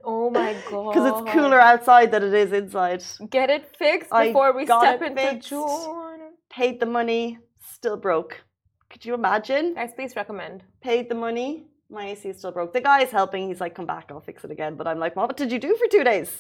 Oh 0.05 0.29
my 0.31 0.53
god. 0.71 0.93
because 0.93 1.07
it's 1.11 1.33
cooler 1.33 1.61
outside 1.61 2.11
than 2.13 2.23
it 2.23 2.35
is 2.35 2.53
inside. 2.53 3.03
Get 3.31 3.49
it 3.51 3.75
fixed 3.77 4.13
I 4.13 4.29
before 4.29 4.53
we 4.57 4.67
got 4.67 4.83
step 4.83 5.03
into 5.03 5.23
fixed. 5.23 5.49
June. 5.49 6.21
Paid 6.51 6.79
the 6.81 6.87
money, 6.87 7.39
still 7.77 7.97
broke. 7.97 8.43
Could 8.91 9.05
you 9.05 9.15
imagine? 9.15 9.75
Guys, 9.75 9.93
please 9.97 10.15
recommend. 10.15 10.63
Paid 10.83 11.09
the 11.09 11.15
money. 11.17 11.67
My 11.91 12.09
AC 12.11 12.29
is 12.29 12.39
still 12.39 12.53
broke. 12.53 12.73
The 12.73 12.81
guy's 12.81 13.11
helping. 13.11 13.49
He's 13.49 13.61
like, 13.61 13.75
"Come 13.75 13.87
back, 13.87 14.07
I'll 14.11 14.21
fix 14.21 14.45
it 14.45 14.51
again." 14.51 14.75
But 14.77 14.87
I'm 14.87 14.99
like, 14.99 15.17
well, 15.17 15.27
"What 15.27 15.37
did 15.37 15.51
you 15.53 15.59
do 15.59 15.75
for 15.77 15.87
two 15.89 16.05
days?" 16.05 16.31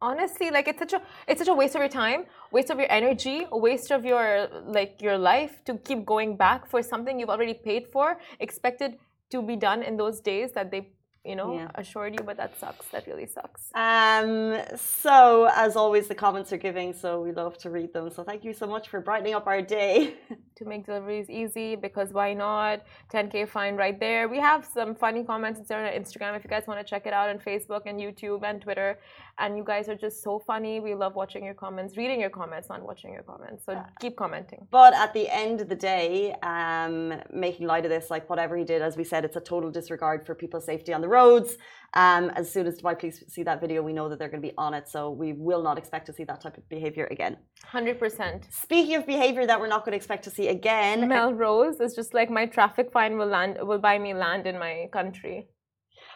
Honestly, 0.00 0.50
like 0.50 0.68
it's 0.68 0.78
such 0.78 0.92
a 0.92 1.02
it's 1.26 1.40
such 1.40 1.48
a 1.48 1.54
waste 1.54 1.74
of 1.74 1.80
your 1.80 1.88
time, 1.88 2.24
waste 2.52 2.70
of 2.70 2.78
your 2.78 2.90
energy, 2.90 3.46
a 3.50 3.58
waste 3.58 3.90
of 3.90 4.04
your 4.04 4.48
like 4.66 5.02
your 5.02 5.18
life 5.18 5.64
to 5.64 5.74
keep 5.78 6.06
going 6.06 6.36
back 6.36 6.66
for 6.70 6.82
something 6.82 7.18
you've 7.18 7.30
already 7.36 7.54
paid 7.54 7.88
for, 7.88 8.18
expected 8.38 8.98
to 9.30 9.42
be 9.42 9.56
done 9.56 9.82
in 9.82 9.96
those 9.96 10.20
days 10.20 10.52
that 10.52 10.70
they 10.70 10.88
you 11.24 11.34
know 11.34 11.52
Yeah. 11.52 11.68
assured 11.74 12.12
you. 12.16 12.24
But 12.24 12.36
that 12.36 12.56
sucks. 12.60 12.86
That 12.92 13.06
really 13.08 13.26
sucks. 13.26 13.62
Um, 13.74 14.60
so 14.76 15.48
as 15.54 15.74
always, 15.74 16.06
the 16.06 16.14
comments 16.14 16.52
are 16.52 16.62
giving, 16.68 16.92
so 16.92 17.20
we 17.20 17.32
love 17.32 17.58
to 17.58 17.68
read 17.70 17.92
them. 17.92 18.08
So 18.10 18.22
thank 18.22 18.44
you 18.44 18.52
so 18.52 18.66
much 18.68 18.88
for 18.88 19.00
brightening 19.00 19.34
up 19.34 19.46
our 19.48 19.60
day. 19.62 20.14
to 20.58 20.64
make 20.64 20.86
deliveries 20.86 21.30
easy 21.30 21.76
because 21.76 22.12
why 22.12 22.34
not 22.34 22.82
10k 23.12 23.48
fine 23.48 23.76
right 23.76 24.00
there 24.00 24.28
we 24.28 24.40
have 24.40 24.64
some 24.64 24.92
funny 24.92 25.22
comments 25.22 25.60
there 25.68 25.86
on 25.86 25.92
instagram 25.92 26.36
if 26.36 26.42
you 26.42 26.50
guys 26.50 26.64
want 26.66 26.80
to 26.80 26.84
check 26.92 27.06
it 27.06 27.12
out 27.12 27.28
on 27.30 27.38
facebook 27.38 27.82
and 27.86 28.00
youtube 28.00 28.42
and 28.42 28.60
twitter 28.60 28.98
and 29.38 29.56
you 29.56 29.64
guys 29.64 29.88
are 29.88 29.96
just 29.96 30.22
so 30.22 30.38
funny 30.38 30.80
we 30.80 30.94
love 30.94 31.14
watching 31.14 31.44
your 31.44 31.54
comments 31.54 31.96
reading 31.96 32.20
your 32.20 32.30
comments 32.30 32.68
not 32.68 32.82
watching 32.82 33.12
your 33.12 33.22
comments 33.22 33.64
so 33.64 33.72
keep 34.00 34.16
commenting 34.16 34.66
But 34.70 34.94
at 34.94 35.12
the 35.14 35.28
end 35.28 35.60
of 35.60 35.68
the 35.68 35.74
day, 35.74 36.34
um, 36.42 37.14
making 37.32 37.66
light 37.66 37.84
of 37.84 37.90
this, 37.90 38.10
like 38.10 38.28
whatever 38.28 38.56
he 38.56 38.64
did, 38.64 38.82
as 38.82 38.96
we 38.96 39.04
said, 39.04 39.24
it's 39.24 39.36
a 39.36 39.40
total 39.40 39.70
disregard 39.70 40.26
for 40.26 40.34
people's 40.34 40.66
safety 40.66 40.92
on 40.92 41.00
the 41.00 41.08
roads. 41.08 41.56
Um, 41.94 42.30
as 42.40 42.52
soon 42.52 42.66
as 42.66 42.80
Dubai 42.80 42.98
Police 42.98 43.24
see 43.28 43.42
that 43.44 43.60
video, 43.60 43.82
we 43.82 43.92
know 43.92 44.08
that 44.08 44.18
they're 44.18 44.28
going 44.28 44.42
to 44.42 44.48
be 44.48 44.54
on 44.58 44.74
it. 44.74 44.88
So 44.88 45.10
we 45.10 45.32
will 45.32 45.62
not 45.62 45.78
expect 45.78 46.06
to 46.06 46.12
see 46.12 46.24
that 46.24 46.40
type 46.40 46.56
of 46.58 46.68
behavior 46.68 47.06
again. 47.10 47.36
100% 47.72 48.52
Speaking 48.52 48.96
of 48.96 49.06
behavior 49.06 49.46
that 49.46 49.58
we're 49.60 49.68
not 49.68 49.84
going 49.84 49.92
to 49.92 49.96
expect 49.96 50.24
to 50.24 50.30
see 50.30 50.48
again, 50.48 51.08
melrose 51.08 51.80
is 51.80 51.94
just 51.94 52.12
like 52.14 52.30
my 52.30 52.46
traffic 52.46 52.92
fine 52.92 53.16
will 53.18 53.26
land 53.26 53.56
will 53.62 53.78
buy 53.78 53.98
me 53.98 54.12
land 54.14 54.46
in 54.46 54.58
my 54.58 54.88
country 54.92 55.48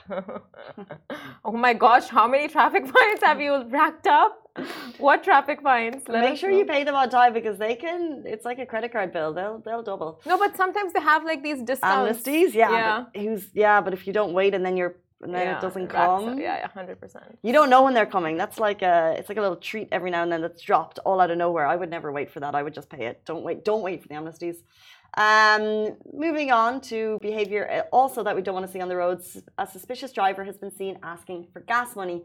oh 1.44 1.52
my 1.52 1.72
gosh 1.74 2.08
how 2.08 2.26
many 2.28 2.48
traffic 2.48 2.86
fines 2.94 3.20
have 3.22 3.40
you 3.40 3.64
racked 3.68 4.06
up 4.06 4.42
what 4.98 5.24
traffic 5.24 5.62
fines 5.62 6.02
Let 6.08 6.24
make 6.24 6.38
sure 6.38 6.50
know. 6.50 6.58
you 6.58 6.64
pay 6.66 6.84
them 6.84 6.94
on 6.94 7.08
time 7.08 7.32
because 7.32 7.58
they 7.58 7.74
can. 7.74 8.24
It's 8.26 8.44
like 8.44 8.58
a 8.58 8.66
credit 8.66 8.92
card 8.92 9.10
bill. 9.10 9.32
They'll 9.32 9.60
they'll 9.60 9.82
double. 9.82 10.20
No, 10.26 10.36
but 10.36 10.56
sometimes 10.58 10.92
they 10.92 11.00
have 11.00 11.24
like 11.24 11.42
these 11.42 11.62
discounts. 11.62 12.20
Amnesties, 12.20 12.52
yeah. 12.52 12.70
Yeah. 12.70 13.04
But 13.14 13.22
who's 13.22 13.46
yeah? 13.54 13.80
But 13.80 13.94
if 13.94 14.06
you 14.06 14.12
don't 14.12 14.34
wait 14.34 14.52
and 14.52 14.64
then 14.64 14.76
you're 14.76 14.96
and 15.22 15.34
then 15.34 15.46
Yeah, 15.46 15.58
it 15.58 15.60
doesn't 15.60 15.88
come, 15.88 16.38
Yeah, 16.38 16.58
yeah, 16.58 16.68
hundred 16.68 17.00
percent. 17.00 17.38
You 17.42 17.52
don't 17.52 17.70
know 17.70 17.82
when 17.82 17.94
they're 17.94 18.06
coming. 18.06 18.36
That's 18.36 18.58
like 18.58 18.82
a 18.82 19.14
it's 19.18 19.28
like 19.28 19.38
a 19.38 19.40
little 19.40 19.56
treat 19.56 19.88
every 19.92 20.10
now 20.10 20.22
and 20.22 20.30
then 20.32 20.42
that's 20.42 20.60
dropped 20.60 20.98
all 21.06 21.20
out 21.20 21.30
of 21.30 21.38
nowhere. 21.38 21.66
I 21.66 21.76
would 21.76 21.90
never 21.90 22.10
wait 22.12 22.30
for 22.30 22.40
that. 22.40 22.54
I 22.54 22.62
would 22.62 22.74
just 22.74 22.90
pay 22.90 23.06
it. 23.06 23.24
Don't 23.24 23.42
wait. 23.42 23.64
Don't 23.64 23.82
wait 23.82 24.02
for 24.02 24.08
the 24.08 24.14
amnesties. 24.14 24.56
Um, 25.14 25.96
moving 26.12 26.50
on 26.50 26.80
to 26.82 27.18
behavior 27.20 27.70
uh, 27.70 27.94
also 27.94 28.22
that 28.22 28.34
we 28.34 28.40
don't 28.40 28.54
want 28.54 28.66
to 28.66 28.72
see 28.72 28.80
on 28.80 28.88
the 28.88 28.96
roads. 28.96 29.42
A 29.58 29.66
suspicious 29.66 30.10
driver 30.12 30.42
has 30.44 30.56
been 30.56 30.74
seen 30.74 30.98
asking 31.02 31.48
for 31.52 31.60
gas 31.60 31.94
money. 31.94 32.22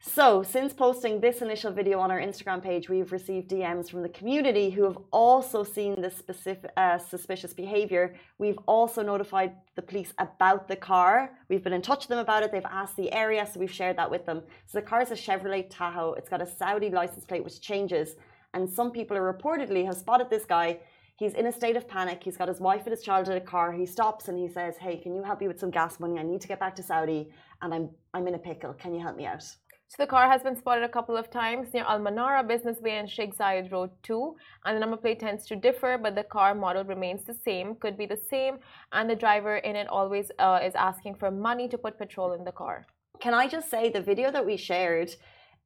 So, 0.00 0.42
since 0.42 0.72
posting 0.72 1.20
this 1.20 1.40
initial 1.40 1.72
video 1.72 1.98
on 2.00 2.10
our 2.10 2.20
Instagram 2.20 2.62
page, 2.62 2.88
we've 2.88 3.12
received 3.12 3.50
DMs 3.50 3.90
from 3.90 4.02
the 4.02 4.08
community 4.10 4.70
who 4.70 4.84
have 4.84 4.98
also 5.10 5.64
seen 5.64 6.00
this 6.00 6.16
specific 6.16 6.70
uh, 6.76 6.98
suspicious 6.98 7.54
behavior. 7.54 8.14
We've 8.38 8.58
also 8.66 9.02
notified 9.02 9.54
the 9.74 9.82
police 9.82 10.12
about 10.18 10.68
the 10.68 10.76
car. 10.76 11.30
We've 11.48 11.64
been 11.64 11.72
in 11.72 11.80
touch 11.80 12.00
with 12.00 12.08
them 12.08 12.18
about 12.18 12.42
it. 12.42 12.52
They've 12.52 12.62
asked 12.66 12.96
the 12.96 13.10
area, 13.12 13.46
so 13.46 13.58
we've 13.58 13.72
shared 13.72 13.96
that 13.96 14.10
with 14.10 14.26
them. 14.26 14.42
So, 14.66 14.78
the 14.78 14.86
car 14.86 15.00
is 15.00 15.12
a 15.12 15.14
Chevrolet 15.14 15.66
Tahoe. 15.70 16.12
It's 16.12 16.28
got 16.28 16.42
a 16.42 16.46
Saudi 16.46 16.90
license 16.90 17.24
plate 17.24 17.42
which 17.42 17.60
changes, 17.60 18.16
and 18.52 18.68
some 18.68 18.90
people 18.90 19.16
are 19.16 19.32
reportedly 19.32 19.86
have 19.86 19.96
spotted 19.96 20.28
this 20.28 20.44
guy. 20.44 20.78
He's 21.18 21.34
in 21.34 21.46
a 21.46 21.52
state 21.52 21.76
of 21.76 21.88
panic. 21.88 22.22
He's 22.22 22.36
got 22.36 22.48
his 22.48 22.60
wife 22.60 22.82
and 22.84 22.90
his 22.90 23.02
child 23.02 23.28
in 23.28 23.36
a 23.36 23.40
car. 23.40 23.72
He 23.72 23.86
stops 23.86 24.28
and 24.28 24.38
he 24.38 24.48
says, 24.48 24.76
"Hey, 24.76 24.98
can 24.98 25.14
you 25.14 25.22
help 25.22 25.40
me 25.40 25.48
with 25.48 25.58
some 25.58 25.70
gas 25.70 25.98
money? 25.98 26.18
I 26.18 26.22
need 26.22 26.42
to 26.42 26.48
get 26.48 26.60
back 26.60 26.76
to 26.76 26.82
Saudi, 26.82 27.30
and 27.62 27.72
I'm 27.74 27.90
I'm 28.12 28.28
in 28.28 28.34
a 28.34 28.38
pickle. 28.38 28.74
Can 28.74 28.94
you 28.94 29.00
help 29.00 29.16
me 29.16 29.26
out?" 29.26 29.46
So 29.88 29.96
the 30.02 30.06
car 30.08 30.28
has 30.28 30.42
been 30.42 30.56
spotted 30.56 30.82
a 30.82 30.88
couple 30.88 31.16
of 31.16 31.30
times 31.30 31.72
near 31.72 31.84
Al 31.84 32.00
Manara 32.00 32.42
Business 32.42 32.80
Way 32.80 32.98
and 32.98 33.08
Sheikh 33.08 33.36
Zayed 33.36 33.70
Road 33.70 33.90
2, 34.02 34.34
and 34.64 34.76
the 34.76 34.80
number 34.80 34.96
plate 34.96 35.20
tends 35.20 35.46
to 35.46 35.54
differ, 35.54 35.96
but 35.96 36.16
the 36.16 36.24
car 36.24 36.56
model 36.56 36.82
remains 36.84 37.22
the 37.22 37.34
same, 37.34 37.76
could 37.76 37.96
be 37.96 38.04
the 38.04 38.16
same, 38.16 38.58
and 38.92 39.08
the 39.08 39.14
driver 39.14 39.58
in 39.58 39.76
it 39.76 39.86
always 39.86 40.32
uh, 40.40 40.58
is 40.60 40.74
asking 40.74 41.14
for 41.14 41.30
money 41.30 41.68
to 41.68 41.78
put 41.78 42.00
petrol 42.00 42.32
in 42.32 42.42
the 42.42 42.50
car. 42.50 42.84
Can 43.20 43.32
I 43.32 43.46
just 43.46 43.70
say 43.70 43.88
the 43.88 44.00
video 44.00 44.32
that 44.32 44.44
we 44.44 44.56
shared? 44.56 45.14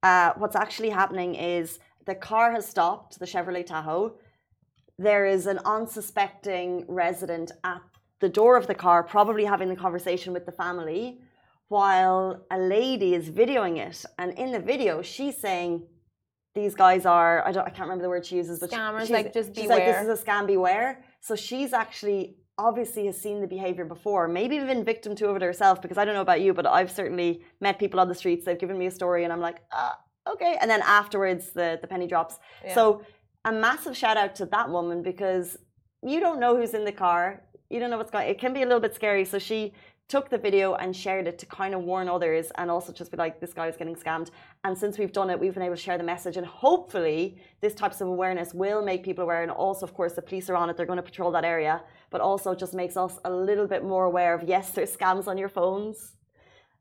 Uh, 0.02 0.35
what's 0.37 0.57
actually 0.57 0.90
happening 0.90 1.35
is 1.35 1.78
the 2.04 2.14
car 2.14 2.52
has 2.52 2.69
stopped, 2.69 3.19
the 3.19 3.26
Chevrolet 3.26 3.64
Tahoe. 3.64 4.19
There 5.00 5.25
is 5.25 5.47
an 5.47 5.61
unsuspecting 5.64 6.85
resident 6.87 7.52
at 7.64 7.80
the 8.21 8.28
door 8.28 8.59
of 8.59 8.66
the 8.66 8.75
car, 8.75 9.02
probably 9.02 9.45
having 9.47 9.71
the 9.71 9.80
conversation 9.87 10.35
with 10.35 10.45
the 10.45 10.52
family, 10.52 11.23
while 11.69 12.45
a 12.50 12.59
lady 12.59 13.14
is 13.14 13.30
videoing 13.30 13.78
it. 13.78 14.04
And 14.19 14.28
in 14.42 14.52
the 14.52 14.61
video, 14.73 15.00
she's 15.00 15.38
saying, 15.38 15.73
"These 16.54 16.75
guys 16.75 17.07
are 17.07 17.35
I 17.49 17.50
don't 17.54 17.66
I 17.66 17.71
can't 17.71 17.87
remember 17.88 18.02
the 18.02 18.11
word 18.11 18.26
she 18.26 18.37
uses, 18.37 18.61
but 18.61 18.71
Scammers, 18.71 19.00
she's, 19.00 19.11
like, 19.19 19.33
just 19.33 19.57
she's 19.57 19.71
like 19.71 19.87
this 19.87 20.02
is 20.07 20.11
a 20.21 20.23
scam, 20.23 20.47
beware." 20.47 21.02
So 21.21 21.35
she's 21.35 21.73
actually 21.73 22.37
obviously 22.59 23.07
has 23.07 23.19
seen 23.19 23.40
the 23.40 23.47
behavior 23.57 23.87
before, 23.87 24.28
maybe 24.28 24.57
even 24.57 24.85
victim 24.85 25.16
to 25.21 25.35
it 25.35 25.40
herself. 25.40 25.80
Because 25.80 25.97
I 25.97 26.04
don't 26.04 26.16
know 26.19 26.26
about 26.30 26.42
you, 26.42 26.52
but 26.52 26.66
I've 26.66 26.92
certainly 27.00 27.42
met 27.62 27.78
people 27.78 27.99
on 28.00 28.09
the 28.12 28.19
streets. 28.23 28.45
They've 28.45 28.62
given 28.64 28.76
me 28.76 28.87
a 28.92 28.95
story, 29.00 29.25
and 29.25 29.33
I'm 29.33 29.40
like, 29.49 29.61
ah, 29.73 29.99
okay. 30.33 30.59
And 30.61 30.71
then 30.71 30.83
afterwards, 30.83 31.45
the 31.59 31.78
the 31.80 31.88
penny 31.92 32.07
drops. 32.07 32.35
Yeah. 32.64 32.75
So 32.75 32.85
a 33.44 33.52
massive 33.52 33.97
shout 33.97 34.16
out 34.16 34.35
to 34.37 34.47
that 34.47 34.68
woman 34.68 35.02
because 35.02 35.56
you 36.02 36.20
don't 36.20 36.40
know 36.40 36.56
who's 36.56 36.75
in 36.75 36.85
the 36.85 36.92
car. 36.92 37.42
You 37.70 37.80
don't 37.80 37.90
know 37.90 37.99
what's 37.99 38.11
going. 38.11 38.28
It 38.28 38.38
can 38.38 38.52
be 38.52 38.62
a 38.62 38.66
little 38.66 38.80
bit 38.80 38.94
scary. 38.94 39.25
So 39.25 39.38
she 39.38 39.73
took 40.09 40.28
the 40.28 40.37
video 40.37 40.75
and 40.75 40.94
shared 40.94 41.28
it 41.28 41.38
to 41.38 41.47
kind 41.47 41.73
of 41.73 41.82
warn 41.82 42.09
others 42.09 42.50
and 42.56 42.68
also 42.68 42.92
just 42.92 43.12
be 43.12 43.16
like, 43.16 43.40
this 43.40 43.52
guy 43.52 43.68
is 43.68 43.76
getting 43.76 43.94
scammed. 43.94 44.30
And 44.64 44.76
since 44.76 44.99
we've 44.99 45.12
done 45.12 45.30
it, 45.30 45.38
we've 45.38 45.54
been 45.54 45.62
able 45.62 45.76
to 45.76 45.80
share 45.80 45.97
the 45.97 46.04
message. 46.04 46.37
And 46.37 46.44
hopefully, 46.44 47.40
this 47.61 47.75
types 47.75 48.00
of 48.00 48.09
awareness 48.09 48.52
will 48.52 48.85
make 48.85 49.04
people 49.04 49.23
aware. 49.23 49.42
And 49.42 49.52
also, 49.52 49.87
of 49.87 49.94
course, 49.94 50.14
the 50.14 50.23
police 50.23 50.50
are 50.50 50.56
on 50.56 50.68
it. 50.68 50.76
They're 50.76 50.85
going 50.85 50.97
to 50.97 51.02
patrol 51.02 51.30
that 51.30 51.44
area. 51.44 51.82
But 52.11 52.20
also, 52.20 52.56
just 52.56 52.75
makes 52.75 52.97
us 52.97 53.18
a 53.25 53.30
little 53.30 53.68
bit 53.68 53.85
more 53.85 54.04
aware 54.04 54.35
of 54.35 54.42
yes, 54.49 54.70
there's 54.70 54.94
scams 54.94 55.28
on 55.28 55.38
your 55.38 55.49
phones. 55.49 56.16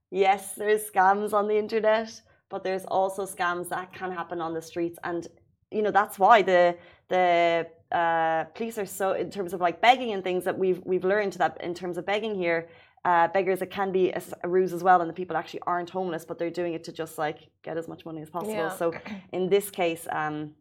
Yes, 0.09 0.55
there's 0.55 0.89
scams 0.89 1.31
on 1.31 1.47
the 1.47 1.57
internet. 1.57 2.19
But 2.49 2.63
there's 2.63 2.85
also 2.85 3.27
scams 3.27 3.69
that 3.69 3.93
can 3.93 4.11
happen 4.11 4.41
on 4.41 4.55
the 4.55 4.61
streets. 4.61 4.97
And, 5.03 5.27
you 5.71 5.81
know, 5.81 5.91
that's 5.91 6.17
why 6.19 6.41
the, 6.41 6.77
the, 7.09 7.67
uh, 7.91 8.43
police 8.55 8.77
are 8.77 8.85
so 8.85 9.13
in 9.13 9.31
terms 9.31 9.51
of 9.51 9.61
like 9.61 9.81
begging 9.81 10.11
and 10.11 10.23
things 10.23 10.43
that 10.43 10.55
we've 10.55 10.79
we've 10.85 11.03
learned 11.03 11.33
that 11.33 11.59
in 11.61 11.73
terms 11.73 11.97
of 11.97 12.05
begging 12.05 12.35
here 12.35 12.69
uh, 13.03 13.27
beggars 13.29 13.63
it 13.63 13.71
can 13.71 13.91
be 13.91 14.11
a 14.11 14.47
ruse 14.47 14.73
as 14.73 14.83
well 14.83 15.01
and 15.01 15.09
the 15.09 15.13
people 15.13 15.35
actually 15.35 15.59
aren't 15.65 15.89
homeless 15.89 16.23
but 16.23 16.37
they're 16.37 16.51
doing 16.51 16.73
it 16.75 16.83
to 16.83 16.91
just 16.91 17.17
like 17.17 17.47
get 17.63 17.77
as 17.77 17.87
much 17.87 18.05
money 18.05 18.21
as 18.21 18.29
possible 18.29 18.53
Yeah. 18.53 18.75
so 18.77 18.93
in 19.31 19.49
this 19.49 19.71
case 19.71 20.07
um, 20.11 20.53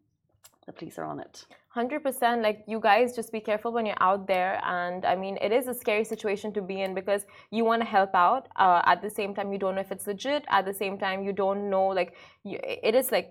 the 0.69 0.73
police 0.79 0.99
are 0.99 1.05
on 1.13 1.19
it. 1.27 1.35
100% 1.75 2.43
like 2.43 2.59
you 2.73 2.79
guys 2.89 3.17
just 3.19 3.31
be 3.33 3.41
careful 3.41 3.71
when 3.73 3.85
you're 3.89 4.03
out 4.11 4.23
there. 4.35 4.53
And 4.79 5.05
i 5.13 5.15
mean 5.23 5.35
it 5.47 5.53
is 5.59 5.67
a 5.75 5.75
scary 5.83 6.05
situation 6.13 6.53
to 6.57 6.63
be 6.71 6.77
in 6.85 6.95
because 7.01 7.23
you 7.57 7.63
want 7.71 7.81
to 7.85 7.89
help 7.99 8.13
out 8.15 8.45
uh, 8.65 8.83
at 8.93 8.99
the 9.07 9.13
same 9.19 9.35
time 9.37 9.53
you 9.55 9.61
don't 9.65 9.75
know 9.77 9.85
if 9.89 9.93
it's 9.97 10.07
legit. 10.07 10.45
At 10.59 10.65
the 10.71 10.77
same 10.83 10.99
time 11.05 11.19
you 11.27 11.33
don't 11.45 11.63
know 11.73 11.87
like 12.01 12.11
you, 12.45 12.57
it 12.89 12.95
is 13.01 13.11
like 13.17 13.31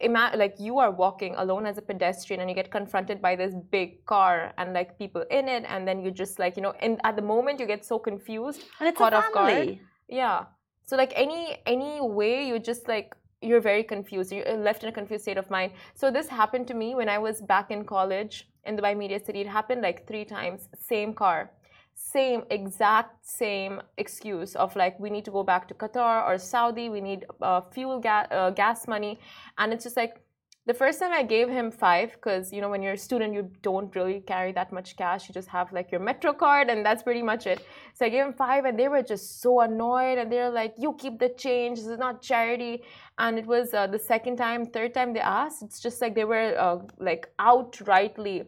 ima- 0.00 0.34
like 0.42 0.54
you 0.66 0.74
are 0.82 0.90
walking 1.04 1.34
alone 1.44 1.64
as 1.70 1.78
a 1.82 1.84
pedestrian 1.90 2.40
and 2.40 2.50
you 2.50 2.56
get 2.62 2.70
confronted 2.78 3.22
by 3.26 3.32
this 3.42 3.54
big 3.76 4.04
car 4.12 4.52
and 4.58 4.72
like 4.78 4.98
people 5.02 5.24
in 5.38 5.48
it. 5.56 5.64
And 5.68 5.86
then 5.88 5.96
you 6.04 6.10
just 6.22 6.38
like 6.44 6.56
you 6.56 6.62
know 6.66 6.74
and 6.80 7.00
at 7.04 7.14
the 7.20 7.26
moment 7.32 7.60
you 7.60 7.66
get 7.74 7.84
so 7.92 7.98
confused. 8.10 8.60
And 8.80 8.88
it's 8.88 8.98
caught 8.98 9.14
off 9.14 9.32
guard. 9.32 9.78
yeah. 10.08 10.38
So 10.86 10.96
like 10.96 11.12
any 11.26 11.42
any 11.74 11.92
way 12.00 12.34
you 12.48 12.58
just 12.58 12.88
like 12.88 13.14
you're 13.44 13.60
very 13.60 13.84
confused. 13.94 14.32
You're 14.32 14.56
left 14.56 14.82
in 14.82 14.88
a 14.88 14.92
confused 14.92 15.24
state 15.24 15.36
of 15.36 15.50
mind. 15.50 15.72
So 15.94 16.10
this 16.10 16.28
happened 16.28 16.66
to 16.68 16.74
me 16.74 16.94
when 16.94 17.08
i 17.08 17.18
was 17.18 17.40
back 17.40 17.70
in 17.70 17.84
college 17.84 18.48
in 18.64 18.76
dubai 18.78 18.96
media 18.96 19.20
city. 19.24 19.40
It 19.46 19.50
happened 19.58 19.82
like 19.82 20.06
three 20.08 20.24
times. 20.24 20.68
Same 20.92 21.12
car. 21.22 21.50
Same 21.94 22.42
exact 22.50 23.12
same 23.24 23.80
excuse 23.98 24.56
of 24.56 24.74
like 24.74 24.98
we 24.98 25.10
need 25.10 25.24
to 25.28 25.30
go 25.38 25.42
back 25.52 25.68
to 25.68 25.74
qatar 25.74 26.26
or 26.28 26.38
saudi. 26.38 26.88
We 26.88 27.00
need 27.00 27.26
uh, 27.40 27.60
fuel 27.72 28.00
ga- 28.00 28.28
uh, 28.38 28.50
gas 28.50 28.88
money. 28.88 29.20
And 29.58 29.72
it's 29.72 29.84
just 29.84 29.96
like 29.96 30.23
the 30.66 30.74
first 30.74 30.98
time 30.98 31.12
i 31.12 31.22
gave 31.22 31.48
him 31.48 31.70
five 31.70 32.12
because 32.12 32.52
you 32.52 32.60
know 32.60 32.70
when 32.70 32.82
you're 32.82 32.94
a 32.94 33.04
student 33.06 33.34
you 33.34 33.50
don't 33.62 33.94
really 33.94 34.20
carry 34.20 34.52
that 34.52 34.72
much 34.72 34.96
cash. 34.96 35.28
You 35.28 35.34
just 35.34 35.48
have 35.48 35.72
like 35.72 35.90
your 35.92 36.00
metro 36.00 36.32
card 36.32 36.70
and 36.70 36.84
that's 36.84 37.02
pretty 37.02 37.22
much 37.22 37.46
it. 37.46 37.60
So 37.94 38.06
i 38.06 38.08
gave 38.08 38.24
him 38.24 38.32
five 38.32 38.64
and 38.64 38.78
they 38.78 38.88
were 38.88 39.02
just 39.02 39.42
so 39.42 39.60
annoyed 39.60 40.18
and 40.18 40.32
they're 40.32 40.50
like 40.50 40.74
you 40.78 40.94
keep 40.94 41.18
the 41.18 41.28
change. 41.30 41.78
This 41.78 41.88
is 41.88 41.98
not 41.98 42.22
charity. 42.22 42.82
And 43.18 43.38
it 43.38 43.46
was 43.46 43.74
uh, 43.74 43.86
the 43.86 43.98
second 43.98 44.36
time 44.36 44.66
third 44.66 44.94
time 44.94 45.12
they 45.12 45.20
asked 45.20 45.62
it's 45.62 45.80
just 45.80 46.00
like 46.00 46.14
they 46.14 46.24
were 46.24 46.54
uh, 46.58 46.78
like 46.98 47.28
outrightly 47.38 48.46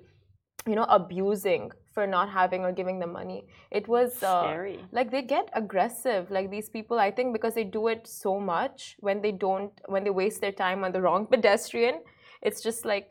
you 0.66 0.74
know 0.74 0.86
abusing 0.88 1.70
for 1.96 2.06
not 2.16 2.28
having 2.40 2.62
or 2.66 2.72
giving 2.80 2.98
them 3.02 3.12
money. 3.20 3.40
It 3.78 3.84
was 3.96 4.10
uh, 4.22 4.42
scary. 4.42 4.78
Like 4.98 5.08
they 5.14 5.22
get 5.36 5.46
aggressive. 5.62 6.22
Like 6.36 6.48
these 6.56 6.68
people, 6.76 6.96
I 7.08 7.10
think, 7.16 7.28
because 7.36 7.54
they 7.58 7.68
do 7.78 7.82
it 7.94 8.02
so 8.24 8.32
much 8.54 8.96
when 9.06 9.22
they 9.24 9.32
don't, 9.46 9.72
when 9.92 10.02
they 10.04 10.14
waste 10.22 10.40
their 10.44 10.56
time 10.66 10.80
on 10.86 10.90
the 10.96 11.02
wrong 11.04 11.22
pedestrian, 11.34 11.96
it's 12.48 12.60
just 12.68 12.84
like 12.94 13.08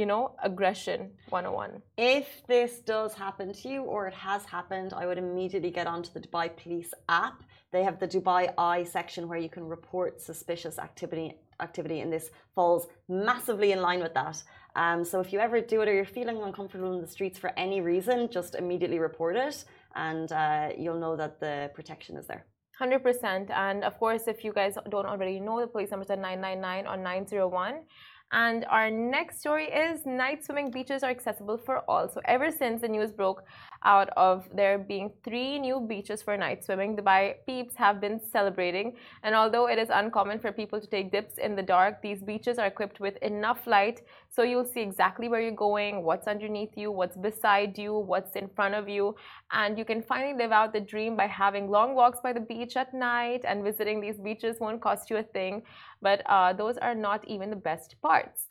you 0.00 0.06
know, 0.06 0.22
aggression 0.48 1.10
101. 1.30 1.82
If 1.98 2.46
this 2.46 2.72
does 2.94 3.12
happen 3.14 3.52
to 3.52 3.68
you 3.68 3.80
or 3.82 4.06
it 4.06 4.14
has 4.14 4.44
happened, 4.44 4.90
I 5.00 5.04
would 5.06 5.18
immediately 5.18 5.72
get 5.78 5.88
onto 5.88 6.10
the 6.12 6.20
Dubai 6.20 6.46
Police 6.62 6.92
app. 7.08 7.42
They 7.72 7.82
have 7.82 7.98
the 7.98 8.06
Dubai 8.06 8.54
Eye 8.56 8.84
section 8.84 9.22
where 9.28 9.42
you 9.44 9.48
can 9.56 9.64
report 9.76 10.20
suspicious 10.20 10.78
activity 10.78 11.28
activity 11.60 12.00
and 12.00 12.12
this 12.12 12.30
falls 12.54 12.88
massively 13.08 13.72
in 13.72 13.80
line 13.80 14.00
with 14.00 14.14
that. 14.14 14.42
Um, 14.76 15.04
so 15.04 15.20
if 15.20 15.32
you 15.32 15.38
ever 15.40 15.60
do 15.60 15.80
it 15.82 15.88
or 15.88 15.94
you're 15.94 16.04
feeling 16.04 16.42
uncomfortable 16.42 16.92
in 16.94 17.00
the 17.00 17.06
streets 17.06 17.38
for 17.38 17.52
any 17.56 17.80
reason, 17.80 18.28
just 18.30 18.54
immediately 18.54 18.98
report 18.98 19.36
it 19.36 19.64
and 19.94 20.30
uh, 20.32 20.68
you'll 20.78 20.98
know 20.98 21.16
that 21.16 21.40
the 21.40 21.70
protection 21.74 22.16
is 22.16 22.26
there. 22.26 22.46
100%. 22.80 23.50
And 23.50 23.84
of 23.84 23.98
course, 23.98 24.26
if 24.26 24.42
you 24.44 24.52
guys 24.52 24.76
don't 24.88 25.06
already 25.06 25.38
know, 25.38 25.60
the 25.60 25.66
police 25.66 25.90
number 25.90 26.04
is 26.04 26.08
999 26.08 26.86
or 26.86 26.96
901. 26.96 27.80
And 28.32 28.64
our 28.70 28.90
next 28.90 29.40
story 29.40 29.64
is 29.64 30.06
night 30.06 30.44
swimming 30.44 30.70
beaches 30.70 31.02
are 31.02 31.10
accessible 31.10 31.58
for 31.58 31.78
all. 31.90 32.08
So 32.08 32.20
ever 32.26 32.50
since 32.50 32.80
the 32.80 32.88
news 32.88 33.10
broke 33.10 33.42
out 33.84 34.10
of 34.16 34.48
there 34.54 34.78
being 34.78 35.10
three 35.24 35.58
new 35.58 35.80
beaches 35.80 36.22
for 36.22 36.36
night 36.36 36.64
swimming, 36.64 36.96
Dubai 36.96 37.36
peeps 37.46 37.74
have 37.76 38.00
been 38.00 38.20
celebrating. 38.32 38.94
And 39.22 39.34
although 39.34 39.66
it 39.68 39.78
is 39.78 39.88
uncommon 39.90 40.38
for 40.38 40.52
people 40.52 40.80
to 40.80 40.86
take 40.86 41.12
dips 41.12 41.38
in 41.38 41.56
the 41.56 41.62
dark, 41.62 42.02
these 42.02 42.22
beaches 42.22 42.58
are 42.58 42.66
equipped 42.66 43.00
with 43.00 43.16
enough 43.22 43.66
light 43.66 44.02
so 44.32 44.44
you'll 44.44 44.64
see 44.64 44.80
exactly 44.80 45.28
where 45.28 45.40
you're 45.40 45.50
going, 45.50 46.04
what's 46.04 46.28
underneath 46.28 46.76
you, 46.76 46.92
what's 46.92 47.16
beside 47.16 47.76
you, 47.76 47.94
what's 47.94 48.36
in 48.36 48.48
front 48.48 48.74
of 48.74 48.88
you. 48.88 49.16
And 49.50 49.76
you 49.76 49.84
can 49.84 50.02
finally 50.02 50.36
live 50.38 50.52
out 50.52 50.72
the 50.72 50.80
dream 50.80 51.16
by 51.16 51.26
having 51.26 51.68
long 51.68 51.94
walks 51.96 52.20
by 52.22 52.32
the 52.32 52.40
beach 52.40 52.76
at 52.76 52.94
night 52.94 53.42
and 53.44 53.64
visiting 53.64 54.00
these 54.00 54.18
beaches 54.18 54.60
won't 54.60 54.80
cost 54.80 55.10
you 55.10 55.16
a 55.16 55.24
thing. 55.24 55.62
But 56.00 56.22
uh, 56.26 56.52
those 56.52 56.76
are 56.78 56.94
not 56.94 57.26
even 57.26 57.50
the 57.50 57.56
best 57.56 57.96
parts. 58.00 58.46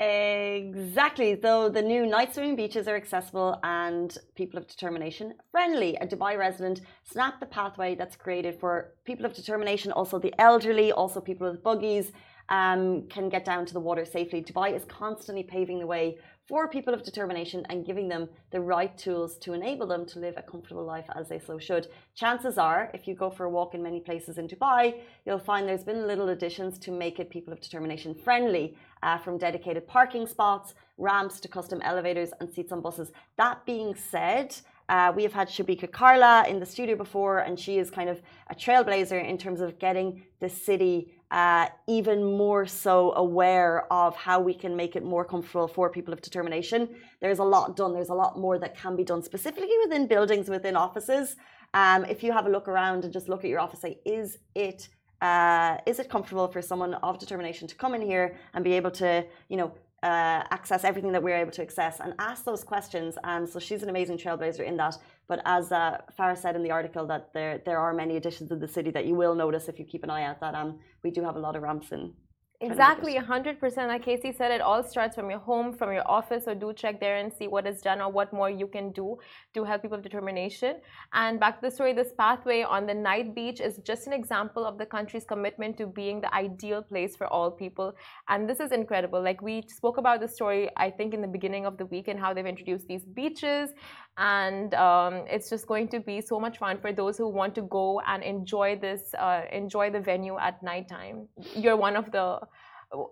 Exactly. 0.00 1.36
Though 1.36 1.68
the 1.68 1.80
new 1.80 2.04
night 2.04 2.34
swimming 2.34 2.56
beaches 2.56 2.88
are 2.88 2.96
accessible 2.96 3.60
and 3.62 4.16
people 4.34 4.58
of 4.58 4.66
determination 4.66 5.34
friendly. 5.52 5.96
A 5.96 6.06
Dubai 6.06 6.36
resident 6.36 6.80
snapped 7.04 7.38
the 7.38 7.46
pathway 7.46 7.94
that's 7.94 8.16
created 8.16 8.58
for 8.58 8.94
people 9.04 9.24
of 9.24 9.34
determination, 9.34 9.92
also 9.92 10.18
the 10.18 10.34
elderly, 10.38 10.90
also 10.90 11.20
people 11.20 11.48
with 11.48 11.62
buggies, 11.62 12.10
um, 12.48 13.06
can 13.08 13.28
get 13.28 13.44
down 13.44 13.64
to 13.66 13.72
the 13.72 13.80
water 13.80 14.04
safely. 14.04 14.42
Dubai 14.42 14.74
is 14.74 14.84
constantly 14.86 15.44
paving 15.44 15.78
the 15.78 15.86
way 15.86 16.18
for 16.46 16.68
people 16.68 16.92
of 16.92 17.02
determination 17.02 17.64
and 17.70 17.86
giving 17.86 18.08
them 18.08 18.28
the 18.50 18.60
right 18.60 18.96
tools 18.98 19.38
to 19.38 19.54
enable 19.54 19.86
them 19.86 20.04
to 20.04 20.18
live 20.18 20.34
a 20.36 20.42
comfortable 20.42 20.84
life 20.84 21.06
as 21.16 21.28
they 21.28 21.38
so 21.38 21.58
should. 21.58 21.88
Chances 22.14 22.58
are, 22.58 22.90
if 22.92 23.08
you 23.08 23.14
go 23.14 23.30
for 23.30 23.44
a 23.46 23.50
walk 23.50 23.74
in 23.74 23.82
many 23.82 24.00
places 24.00 24.36
in 24.36 24.46
Dubai, 24.46 24.94
you'll 25.24 25.38
find 25.38 25.66
there's 25.66 25.84
been 25.84 26.06
little 26.06 26.28
additions 26.28 26.78
to 26.80 26.90
make 26.90 27.18
it 27.18 27.30
people 27.30 27.52
of 27.52 27.60
determination 27.60 28.14
friendly, 28.14 28.76
uh, 29.02 29.16
from 29.18 29.38
dedicated 29.38 29.86
parking 29.86 30.26
spots, 30.26 30.74
ramps 30.98 31.40
to 31.40 31.48
custom 31.48 31.80
elevators 31.82 32.30
and 32.40 32.52
seats 32.52 32.72
on 32.72 32.80
buses. 32.82 33.10
That 33.36 33.64
being 33.64 33.94
said, 33.94 34.54
uh, 34.88 35.12
we 35.16 35.22
have 35.22 35.32
had 35.32 35.48
Shabika 35.48 35.90
Karla 35.90 36.46
in 36.46 36.60
the 36.60 36.66
studio 36.66 36.94
before, 36.94 37.38
and 37.38 37.58
she 37.58 37.78
is 37.78 37.90
kind 37.90 38.10
of 38.10 38.20
a 38.50 38.54
trailblazer 38.54 39.26
in 39.26 39.38
terms 39.38 39.62
of 39.62 39.78
getting 39.78 40.22
the 40.40 40.48
city 40.48 41.13
uh, 41.30 41.66
even 41.88 42.22
more 42.24 42.66
so 42.66 43.12
aware 43.14 43.92
of 43.92 44.14
how 44.16 44.40
we 44.40 44.54
can 44.54 44.76
make 44.76 44.96
it 44.96 45.04
more 45.04 45.24
comfortable 45.24 45.68
for 45.68 45.90
people 45.90 46.12
of 46.12 46.20
determination. 46.20 46.88
There's 47.20 47.38
a 47.38 47.44
lot 47.44 47.76
done. 47.76 47.92
There's 47.92 48.10
a 48.10 48.14
lot 48.14 48.38
more 48.38 48.58
that 48.58 48.76
can 48.76 48.96
be 48.96 49.04
done, 49.04 49.22
specifically 49.22 49.76
within 49.84 50.06
buildings, 50.06 50.48
within 50.48 50.76
offices. 50.76 51.36
Um, 51.74 52.04
if 52.04 52.22
you 52.22 52.32
have 52.32 52.46
a 52.46 52.50
look 52.50 52.68
around 52.68 53.04
and 53.04 53.12
just 53.12 53.28
look 53.28 53.42
at 53.44 53.50
your 53.50 53.60
office, 53.60 53.80
say, 53.80 53.98
is 54.04 54.38
it 54.54 54.88
uh, 55.20 55.78
is 55.86 55.98
it 55.98 56.10
comfortable 56.10 56.48
for 56.48 56.60
someone 56.60 56.94
of 56.94 57.18
determination 57.18 57.66
to 57.66 57.74
come 57.74 57.94
in 57.94 58.02
here 58.02 58.36
and 58.52 58.62
be 58.62 58.74
able 58.74 58.90
to, 58.90 59.24
you 59.48 59.56
know, 59.56 59.72
uh, 60.04 60.44
access 60.50 60.84
everything 60.84 61.12
that 61.12 61.22
we're 61.22 61.40
able 61.44 61.50
to 61.58 61.62
access 61.62 61.98
and 61.98 62.12
ask 62.18 62.44
those 62.44 62.62
questions. 62.62 63.16
And 63.24 63.48
so 63.48 63.58
she's 63.58 63.82
an 63.82 63.88
amazing 63.88 64.18
trailblazer 64.18 64.64
in 64.70 64.76
that. 64.76 64.98
But 65.26 65.40
as 65.46 65.72
uh, 65.72 66.02
Farah 66.18 66.36
said 66.36 66.54
in 66.56 66.62
the 66.62 66.70
article, 66.70 67.06
that 67.06 67.32
there 67.32 67.54
there 67.64 67.78
are 67.78 67.94
many 67.94 68.16
additions 68.20 68.50
in 68.54 68.60
the 68.60 68.68
city 68.68 68.90
that 68.90 69.06
you 69.06 69.14
will 69.14 69.34
notice 69.34 69.64
if 69.72 69.78
you 69.78 69.86
keep 69.86 70.04
an 70.04 70.10
eye 70.10 70.24
out. 70.24 70.40
That 70.40 70.54
um, 70.54 70.78
we 71.02 71.10
do 71.10 71.22
have 71.24 71.36
a 71.36 71.38
lot 71.46 71.56
of 71.56 71.62
ramps 71.62 71.90
in 71.92 72.12
Exactly, 72.60 73.14
100%. 73.16 73.88
Like 73.88 74.04
Casey 74.04 74.32
said, 74.32 74.50
it 74.50 74.60
all 74.62 74.82
starts 74.82 75.16
from 75.16 75.28
your 75.28 75.40
home, 75.40 75.72
from 75.76 75.92
your 75.92 76.08
office. 76.08 76.44
So 76.44 76.54
do 76.54 76.72
check 76.72 76.98
there 76.98 77.16
and 77.16 77.30
see 77.30 77.46
what 77.46 77.66
is 77.66 77.82
done 77.82 78.00
or 78.00 78.10
what 78.10 78.32
more 78.32 78.48
you 78.48 78.68
can 78.68 78.90
do 78.92 79.18
to 79.54 79.64
help 79.64 79.82
people 79.82 79.98
with 79.98 80.04
determination. 80.04 80.76
And 81.12 81.38
back 81.38 81.60
to 81.60 81.68
the 81.68 81.70
story, 81.70 81.92
this 81.92 82.12
pathway 82.16 82.62
on 82.62 82.86
the 82.86 82.94
night 82.94 83.34
beach 83.34 83.60
is 83.60 83.78
just 83.84 84.06
an 84.06 84.12
example 84.12 84.64
of 84.64 84.78
the 84.78 84.86
country's 84.86 85.24
commitment 85.24 85.76
to 85.78 85.86
being 85.86 86.20
the 86.20 86.32
ideal 86.34 86.80
place 86.80 87.16
for 87.16 87.26
all 87.26 87.50
people. 87.50 87.92
And 88.28 88.48
this 88.48 88.60
is 88.60 88.72
incredible. 88.72 89.20
Like 89.20 89.42
we 89.42 89.64
spoke 89.68 89.98
about 89.98 90.20
the 90.20 90.28
story, 90.28 90.70
I 90.76 90.90
think, 90.90 91.12
in 91.12 91.20
the 91.20 91.28
beginning 91.28 91.66
of 91.66 91.76
the 91.76 91.86
week 91.86 92.08
and 92.08 92.18
how 92.18 92.32
they've 92.32 92.46
introduced 92.46 92.86
these 92.86 93.04
beaches. 93.04 93.70
And 94.16 94.74
um, 94.74 95.24
it's 95.28 95.50
just 95.50 95.66
going 95.66 95.88
to 95.88 96.00
be 96.00 96.20
so 96.20 96.38
much 96.38 96.58
fun 96.58 96.78
for 96.80 96.92
those 96.92 97.18
who 97.18 97.28
want 97.28 97.54
to 97.56 97.62
go 97.62 98.00
and 98.06 98.22
enjoy 98.22 98.78
this, 98.78 99.12
uh, 99.18 99.42
enjoy 99.52 99.90
the 99.90 100.00
venue 100.00 100.38
at 100.38 100.62
nighttime. 100.62 101.28
You're 101.54 101.76
one 101.76 101.96
of 101.96 102.12
the 102.12 102.40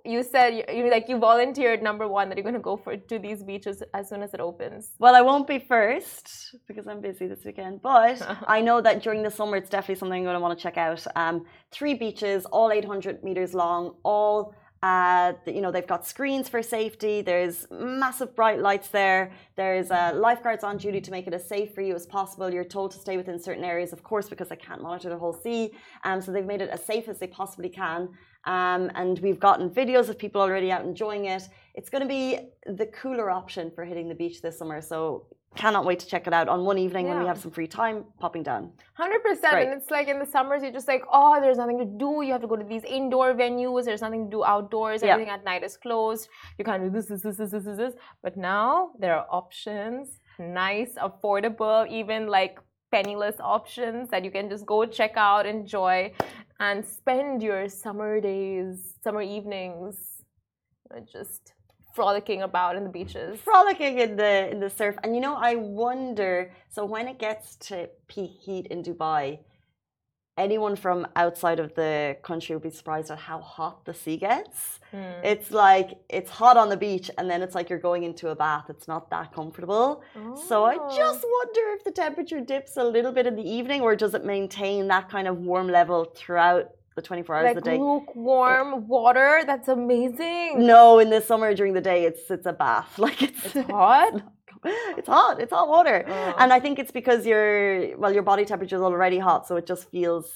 you 0.04 0.22
said 0.22 0.64
you, 0.72 0.90
like 0.90 1.08
you 1.08 1.18
volunteered 1.18 1.82
number 1.82 2.06
one 2.06 2.28
that 2.28 2.36
you're 2.36 2.42
going 2.42 2.54
to 2.54 2.60
go 2.60 2.76
for 2.76 2.96
to 2.96 3.18
these 3.18 3.42
beaches 3.42 3.82
as 3.94 4.08
soon 4.08 4.22
as 4.22 4.32
it 4.34 4.40
opens 4.40 4.92
well 4.98 5.14
i 5.14 5.20
won't 5.20 5.46
be 5.46 5.58
first 5.58 6.54
because 6.66 6.86
i'm 6.86 7.00
busy 7.00 7.26
this 7.26 7.44
weekend 7.44 7.80
but 7.82 8.20
i 8.46 8.60
know 8.60 8.80
that 8.80 9.02
during 9.02 9.22
the 9.22 9.30
summer 9.30 9.56
it's 9.56 9.70
definitely 9.70 9.94
something 9.94 10.18
i'm 10.18 10.24
going 10.24 10.34
to 10.34 10.40
want 10.40 10.56
to 10.56 10.62
check 10.62 10.76
out 10.76 11.04
um, 11.16 11.44
three 11.70 11.94
beaches 11.94 12.44
all 12.46 12.70
800 12.70 13.22
meters 13.22 13.54
long 13.54 13.94
all 14.04 14.54
uh, 14.82 15.32
you 15.46 15.60
know 15.60 15.70
they've 15.70 15.86
got 15.86 16.06
screens 16.06 16.48
for 16.48 16.62
safety. 16.62 17.22
There's 17.22 17.66
massive 17.70 18.34
bright 18.34 18.58
lights 18.58 18.88
there. 18.88 19.32
There's 19.56 19.90
uh, 19.90 20.12
lifeguards 20.14 20.64
on 20.64 20.76
duty 20.76 21.00
to 21.00 21.10
make 21.10 21.26
it 21.26 21.34
as 21.34 21.48
safe 21.48 21.72
for 21.74 21.82
you 21.82 21.94
as 21.94 22.04
possible. 22.06 22.52
You're 22.52 22.64
told 22.64 22.90
to 22.92 22.98
stay 22.98 23.16
within 23.16 23.38
certain 23.38 23.64
areas 23.64 23.92
of 23.92 24.02
course 24.02 24.28
because 24.28 24.48
they 24.48 24.56
can't 24.56 24.82
monitor 24.82 25.08
the 25.08 25.18
whole 25.18 25.32
sea. 25.32 25.70
Um, 26.04 26.20
so 26.20 26.32
they've 26.32 26.44
made 26.44 26.62
it 26.62 26.70
as 26.70 26.84
safe 26.84 27.08
as 27.08 27.18
they 27.18 27.28
possibly 27.28 27.68
can. 27.68 28.08
Um, 28.44 28.90
and 28.96 29.20
we've 29.20 29.38
gotten 29.38 29.70
videos 29.70 30.08
of 30.08 30.18
people 30.18 30.40
already 30.40 30.72
out 30.72 30.84
enjoying 30.84 31.26
it. 31.26 31.44
It's 31.74 31.88
going 31.88 32.02
to 32.02 32.08
be 32.08 32.38
the 32.66 32.86
cooler 32.86 33.30
option 33.30 33.70
for 33.70 33.84
hitting 33.84 34.08
the 34.08 34.16
beach 34.16 34.42
this 34.42 34.58
summer. 34.58 34.80
So 34.80 35.26
cannot 35.54 35.84
wait 35.84 35.98
to 35.98 36.06
check 36.06 36.26
it 36.26 36.32
out 36.32 36.48
on 36.48 36.64
one 36.64 36.78
evening 36.78 37.06
yeah. 37.06 37.12
when 37.12 37.22
we 37.22 37.28
have 37.28 37.38
some 37.38 37.50
free 37.50 37.66
time 37.66 38.04
popping 38.18 38.42
down 38.42 38.72
100% 38.98 39.08
and 39.52 39.72
it's 39.72 39.90
like 39.90 40.08
in 40.08 40.18
the 40.18 40.26
summers 40.26 40.62
you're 40.62 40.72
just 40.72 40.88
like 40.88 41.02
oh 41.12 41.40
there's 41.40 41.58
nothing 41.58 41.78
to 41.78 41.84
do 41.84 42.22
you 42.24 42.32
have 42.32 42.40
to 42.40 42.46
go 42.46 42.56
to 42.56 42.64
these 42.64 42.84
indoor 42.84 43.34
venues 43.34 43.84
there's 43.84 44.00
nothing 44.00 44.24
to 44.26 44.30
do 44.30 44.44
outdoors 44.44 45.02
everything 45.02 45.28
yeah. 45.28 45.34
at 45.34 45.44
night 45.44 45.62
is 45.62 45.76
closed 45.76 46.28
you 46.58 46.64
can't 46.64 46.82
do 46.82 46.90
this 46.90 47.06
this 47.06 47.22
this 47.22 47.36
this 47.36 47.50
this 47.50 47.64
this, 47.64 47.76
this. 47.76 47.94
but 48.22 48.36
now 48.36 48.90
there 48.98 49.14
are 49.14 49.26
options 49.30 50.20
nice 50.38 50.94
affordable 50.94 51.88
even 51.88 52.26
like 52.26 52.58
penniless 52.90 53.36
options 53.40 54.10
that 54.10 54.22
you 54.22 54.30
can 54.30 54.50
just 54.50 54.66
go 54.66 54.84
check 54.84 55.12
out 55.16 55.46
enjoy 55.46 56.12
and 56.62 56.84
spend 56.84 57.42
your 57.42 57.68
summer 57.68 58.20
days, 58.20 58.94
summer 59.02 59.22
evenings, 59.22 60.22
just 61.12 61.54
frolicking 61.94 62.42
about 62.42 62.76
in 62.76 62.84
the 62.84 62.90
beaches 62.90 63.38
frolicking 63.40 63.98
in 63.98 64.16
the 64.16 64.50
in 64.52 64.58
the 64.60 64.70
surf 64.70 64.96
and 65.02 65.14
you 65.14 65.20
know 65.20 65.34
i 65.34 65.54
wonder 65.54 66.50
so 66.68 66.84
when 66.84 67.06
it 67.12 67.18
gets 67.18 67.56
to 67.56 67.88
peak 68.08 68.32
heat 68.44 68.66
in 68.68 68.82
dubai 68.82 69.38
anyone 70.38 70.74
from 70.74 71.06
outside 71.14 71.60
of 71.60 71.74
the 71.74 72.16
country 72.22 72.54
would 72.56 72.62
be 72.62 72.70
surprised 72.70 73.10
at 73.10 73.18
how 73.18 73.38
hot 73.38 73.84
the 73.84 73.92
sea 73.92 74.16
gets. 74.16 74.80
Mm. 74.92 75.24
It's 75.32 75.50
like 75.50 75.90
it's 76.08 76.30
hot 76.30 76.56
on 76.56 76.68
the 76.70 76.76
beach 76.76 77.10
and 77.18 77.28
then 77.30 77.42
it's 77.42 77.54
like 77.54 77.68
you're 77.68 77.78
going 77.90 78.02
into 78.04 78.30
a 78.30 78.34
bath. 78.34 78.66
It's 78.70 78.88
not 78.88 79.10
that 79.10 79.32
comfortable. 79.34 80.02
So 80.48 80.64
I 80.64 80.76
Oh. 80.80 80.96
just 80.96 81.22
wonder 81.38 81.64
if 81.76 81.84
the 81.84 81.92
temperature 81.92 82.40
dips 82.40 82.78
a 82.78 82.84
little 82.96 83.12
bit 83.12 83.26
in 83.26 83.36
the 83.36 83.48
evening 83.58 83.82
or 83.82 83.94
does 83.94 84.14
it 84.14 84.24
maintain 84.24 84.88
that 84.88 85.10
kind 85.10 85.28
of 85.28 85.36
warm 85.38 85.68
level 85.68 86.06
throughout 86.18 86.70
the 86.96 87.02
24 87.02 87.36
hours 87.36 87.44
like 87.44 87.56
of 87.56 87.64
the 87.64 87.70
day? 87.70 87.78
lukewarm 87.78 88.88
water. 88.88 89.42
That's 89.46 89.68
amazing. 89.68 90.66
No, 90.66 90.98
in 90.98 91.10
the 91.10 91.20
summer 91.20 91.54
during 91.54 91.72
the 91.74 91.80
day 91.80 92.04
it's 92.04 92.30
it's 92.30 92.46
a 92.46 92.52
bath. 92.52 92.98
Like 92.98 93.22
it's 93.22 93.44
It's 93.56 93.70
hot. 93.70 94.22
it's 94.64 95.08
hot. 95.08 95.40
It's 95.40 95.52
hot 95.52 95.68
water. 95.68 96.04
Oh. 96.06 96.34
And 96.38 96.52
I 96.52 96.60
think 96.60 96.78
it's 96.78 96.92
because 96.92 97.26
your 97.26 97.96
well 97.98 98.12
your 98.12 98.22
body 98.22 98.44
temperature 98.44 98.76
is 98.76 98.82
already 98.82 99.18
hot 99.18 99.46
so 99.46 99.56
it 99.56 99.66
just 99.66 99.90
feels 99.90 100.26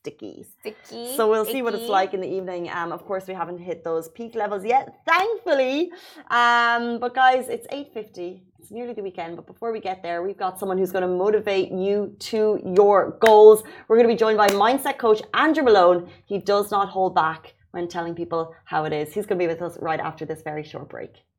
sticky. 0.00 0.44
Sticky. 0.60 1.16
So 1.16 1.30
we'll 1.30 1.44
see 1.44 1.62
what 1.62 1.74
it's 1.74 1.88
like 1.88 2.12
in 2.12 2.20
the 2.20 2.28
evening. 2.28 2.68
Um, 2.70 2.90
of 2.92 3.04
course, 3.04 3.26
we 3.28 3.34
haven't 3.34 3.58
hit 3.58 3.84
those 3.84 4.08
peak 4.08 4.34
levels 4.34 4.64
yet, 4.64 4.88
thankfully. 5.06 5.90
Um, 6.30 6.98
but 6.98 7.14
guys, 7.14 7.48
it's 7.48 7.66
eight 7.70 7.92
fifty. 7.94 8.44
Nearly 8.72 8.94
the 8.94 9.02
weekend. 9.02 9.36
But 9.36 9.46
before 9.46 9.70
we 9.70 9.80
get 9.80 10.02
there, 10.02 10.22
we've 10.22 10.38
got 10.38 10.58
someone 10.58 10.78
who's 10.78 10.92
going 10.92 11.02
to 11.02 11.08
motivate 11.08 11.70
you 11.70 12.16
to 12.20 12.58
your 12.64 13.18
goals. 13.20 13.62
We're 13.86 13.96
going 13.96 14.08
to 14.08 14.14
be 14.14 14.18
joined 14.18 14.38
by 14.38 14.48
mindset 14.48 14.96
coach 14.96 15.20
Andrew 15.34 15.62
Malone. 15.62 16.08
He 16.24 16.38
does 16.38 16.70
not 16.70 16.88
hold 16.88 17.14
back 17.14 17.52
when 17.72 17.86
telling 17.86 18.14
people 18.14 18.54
how 18.64 18.84
it 18.84 18.94
is. 18.94 19.12
He's 19.12 19.26
going 19.26 19.38
to 19.38 19.44
be 19.44 19.46
with 19.46 19.60
us 19.60 19.76
right 19.82 20.00
after 20.00 20.24
this 20.24 20.40
very 20.40 20.64
short 20.64 20.88
break. 20.88 21.22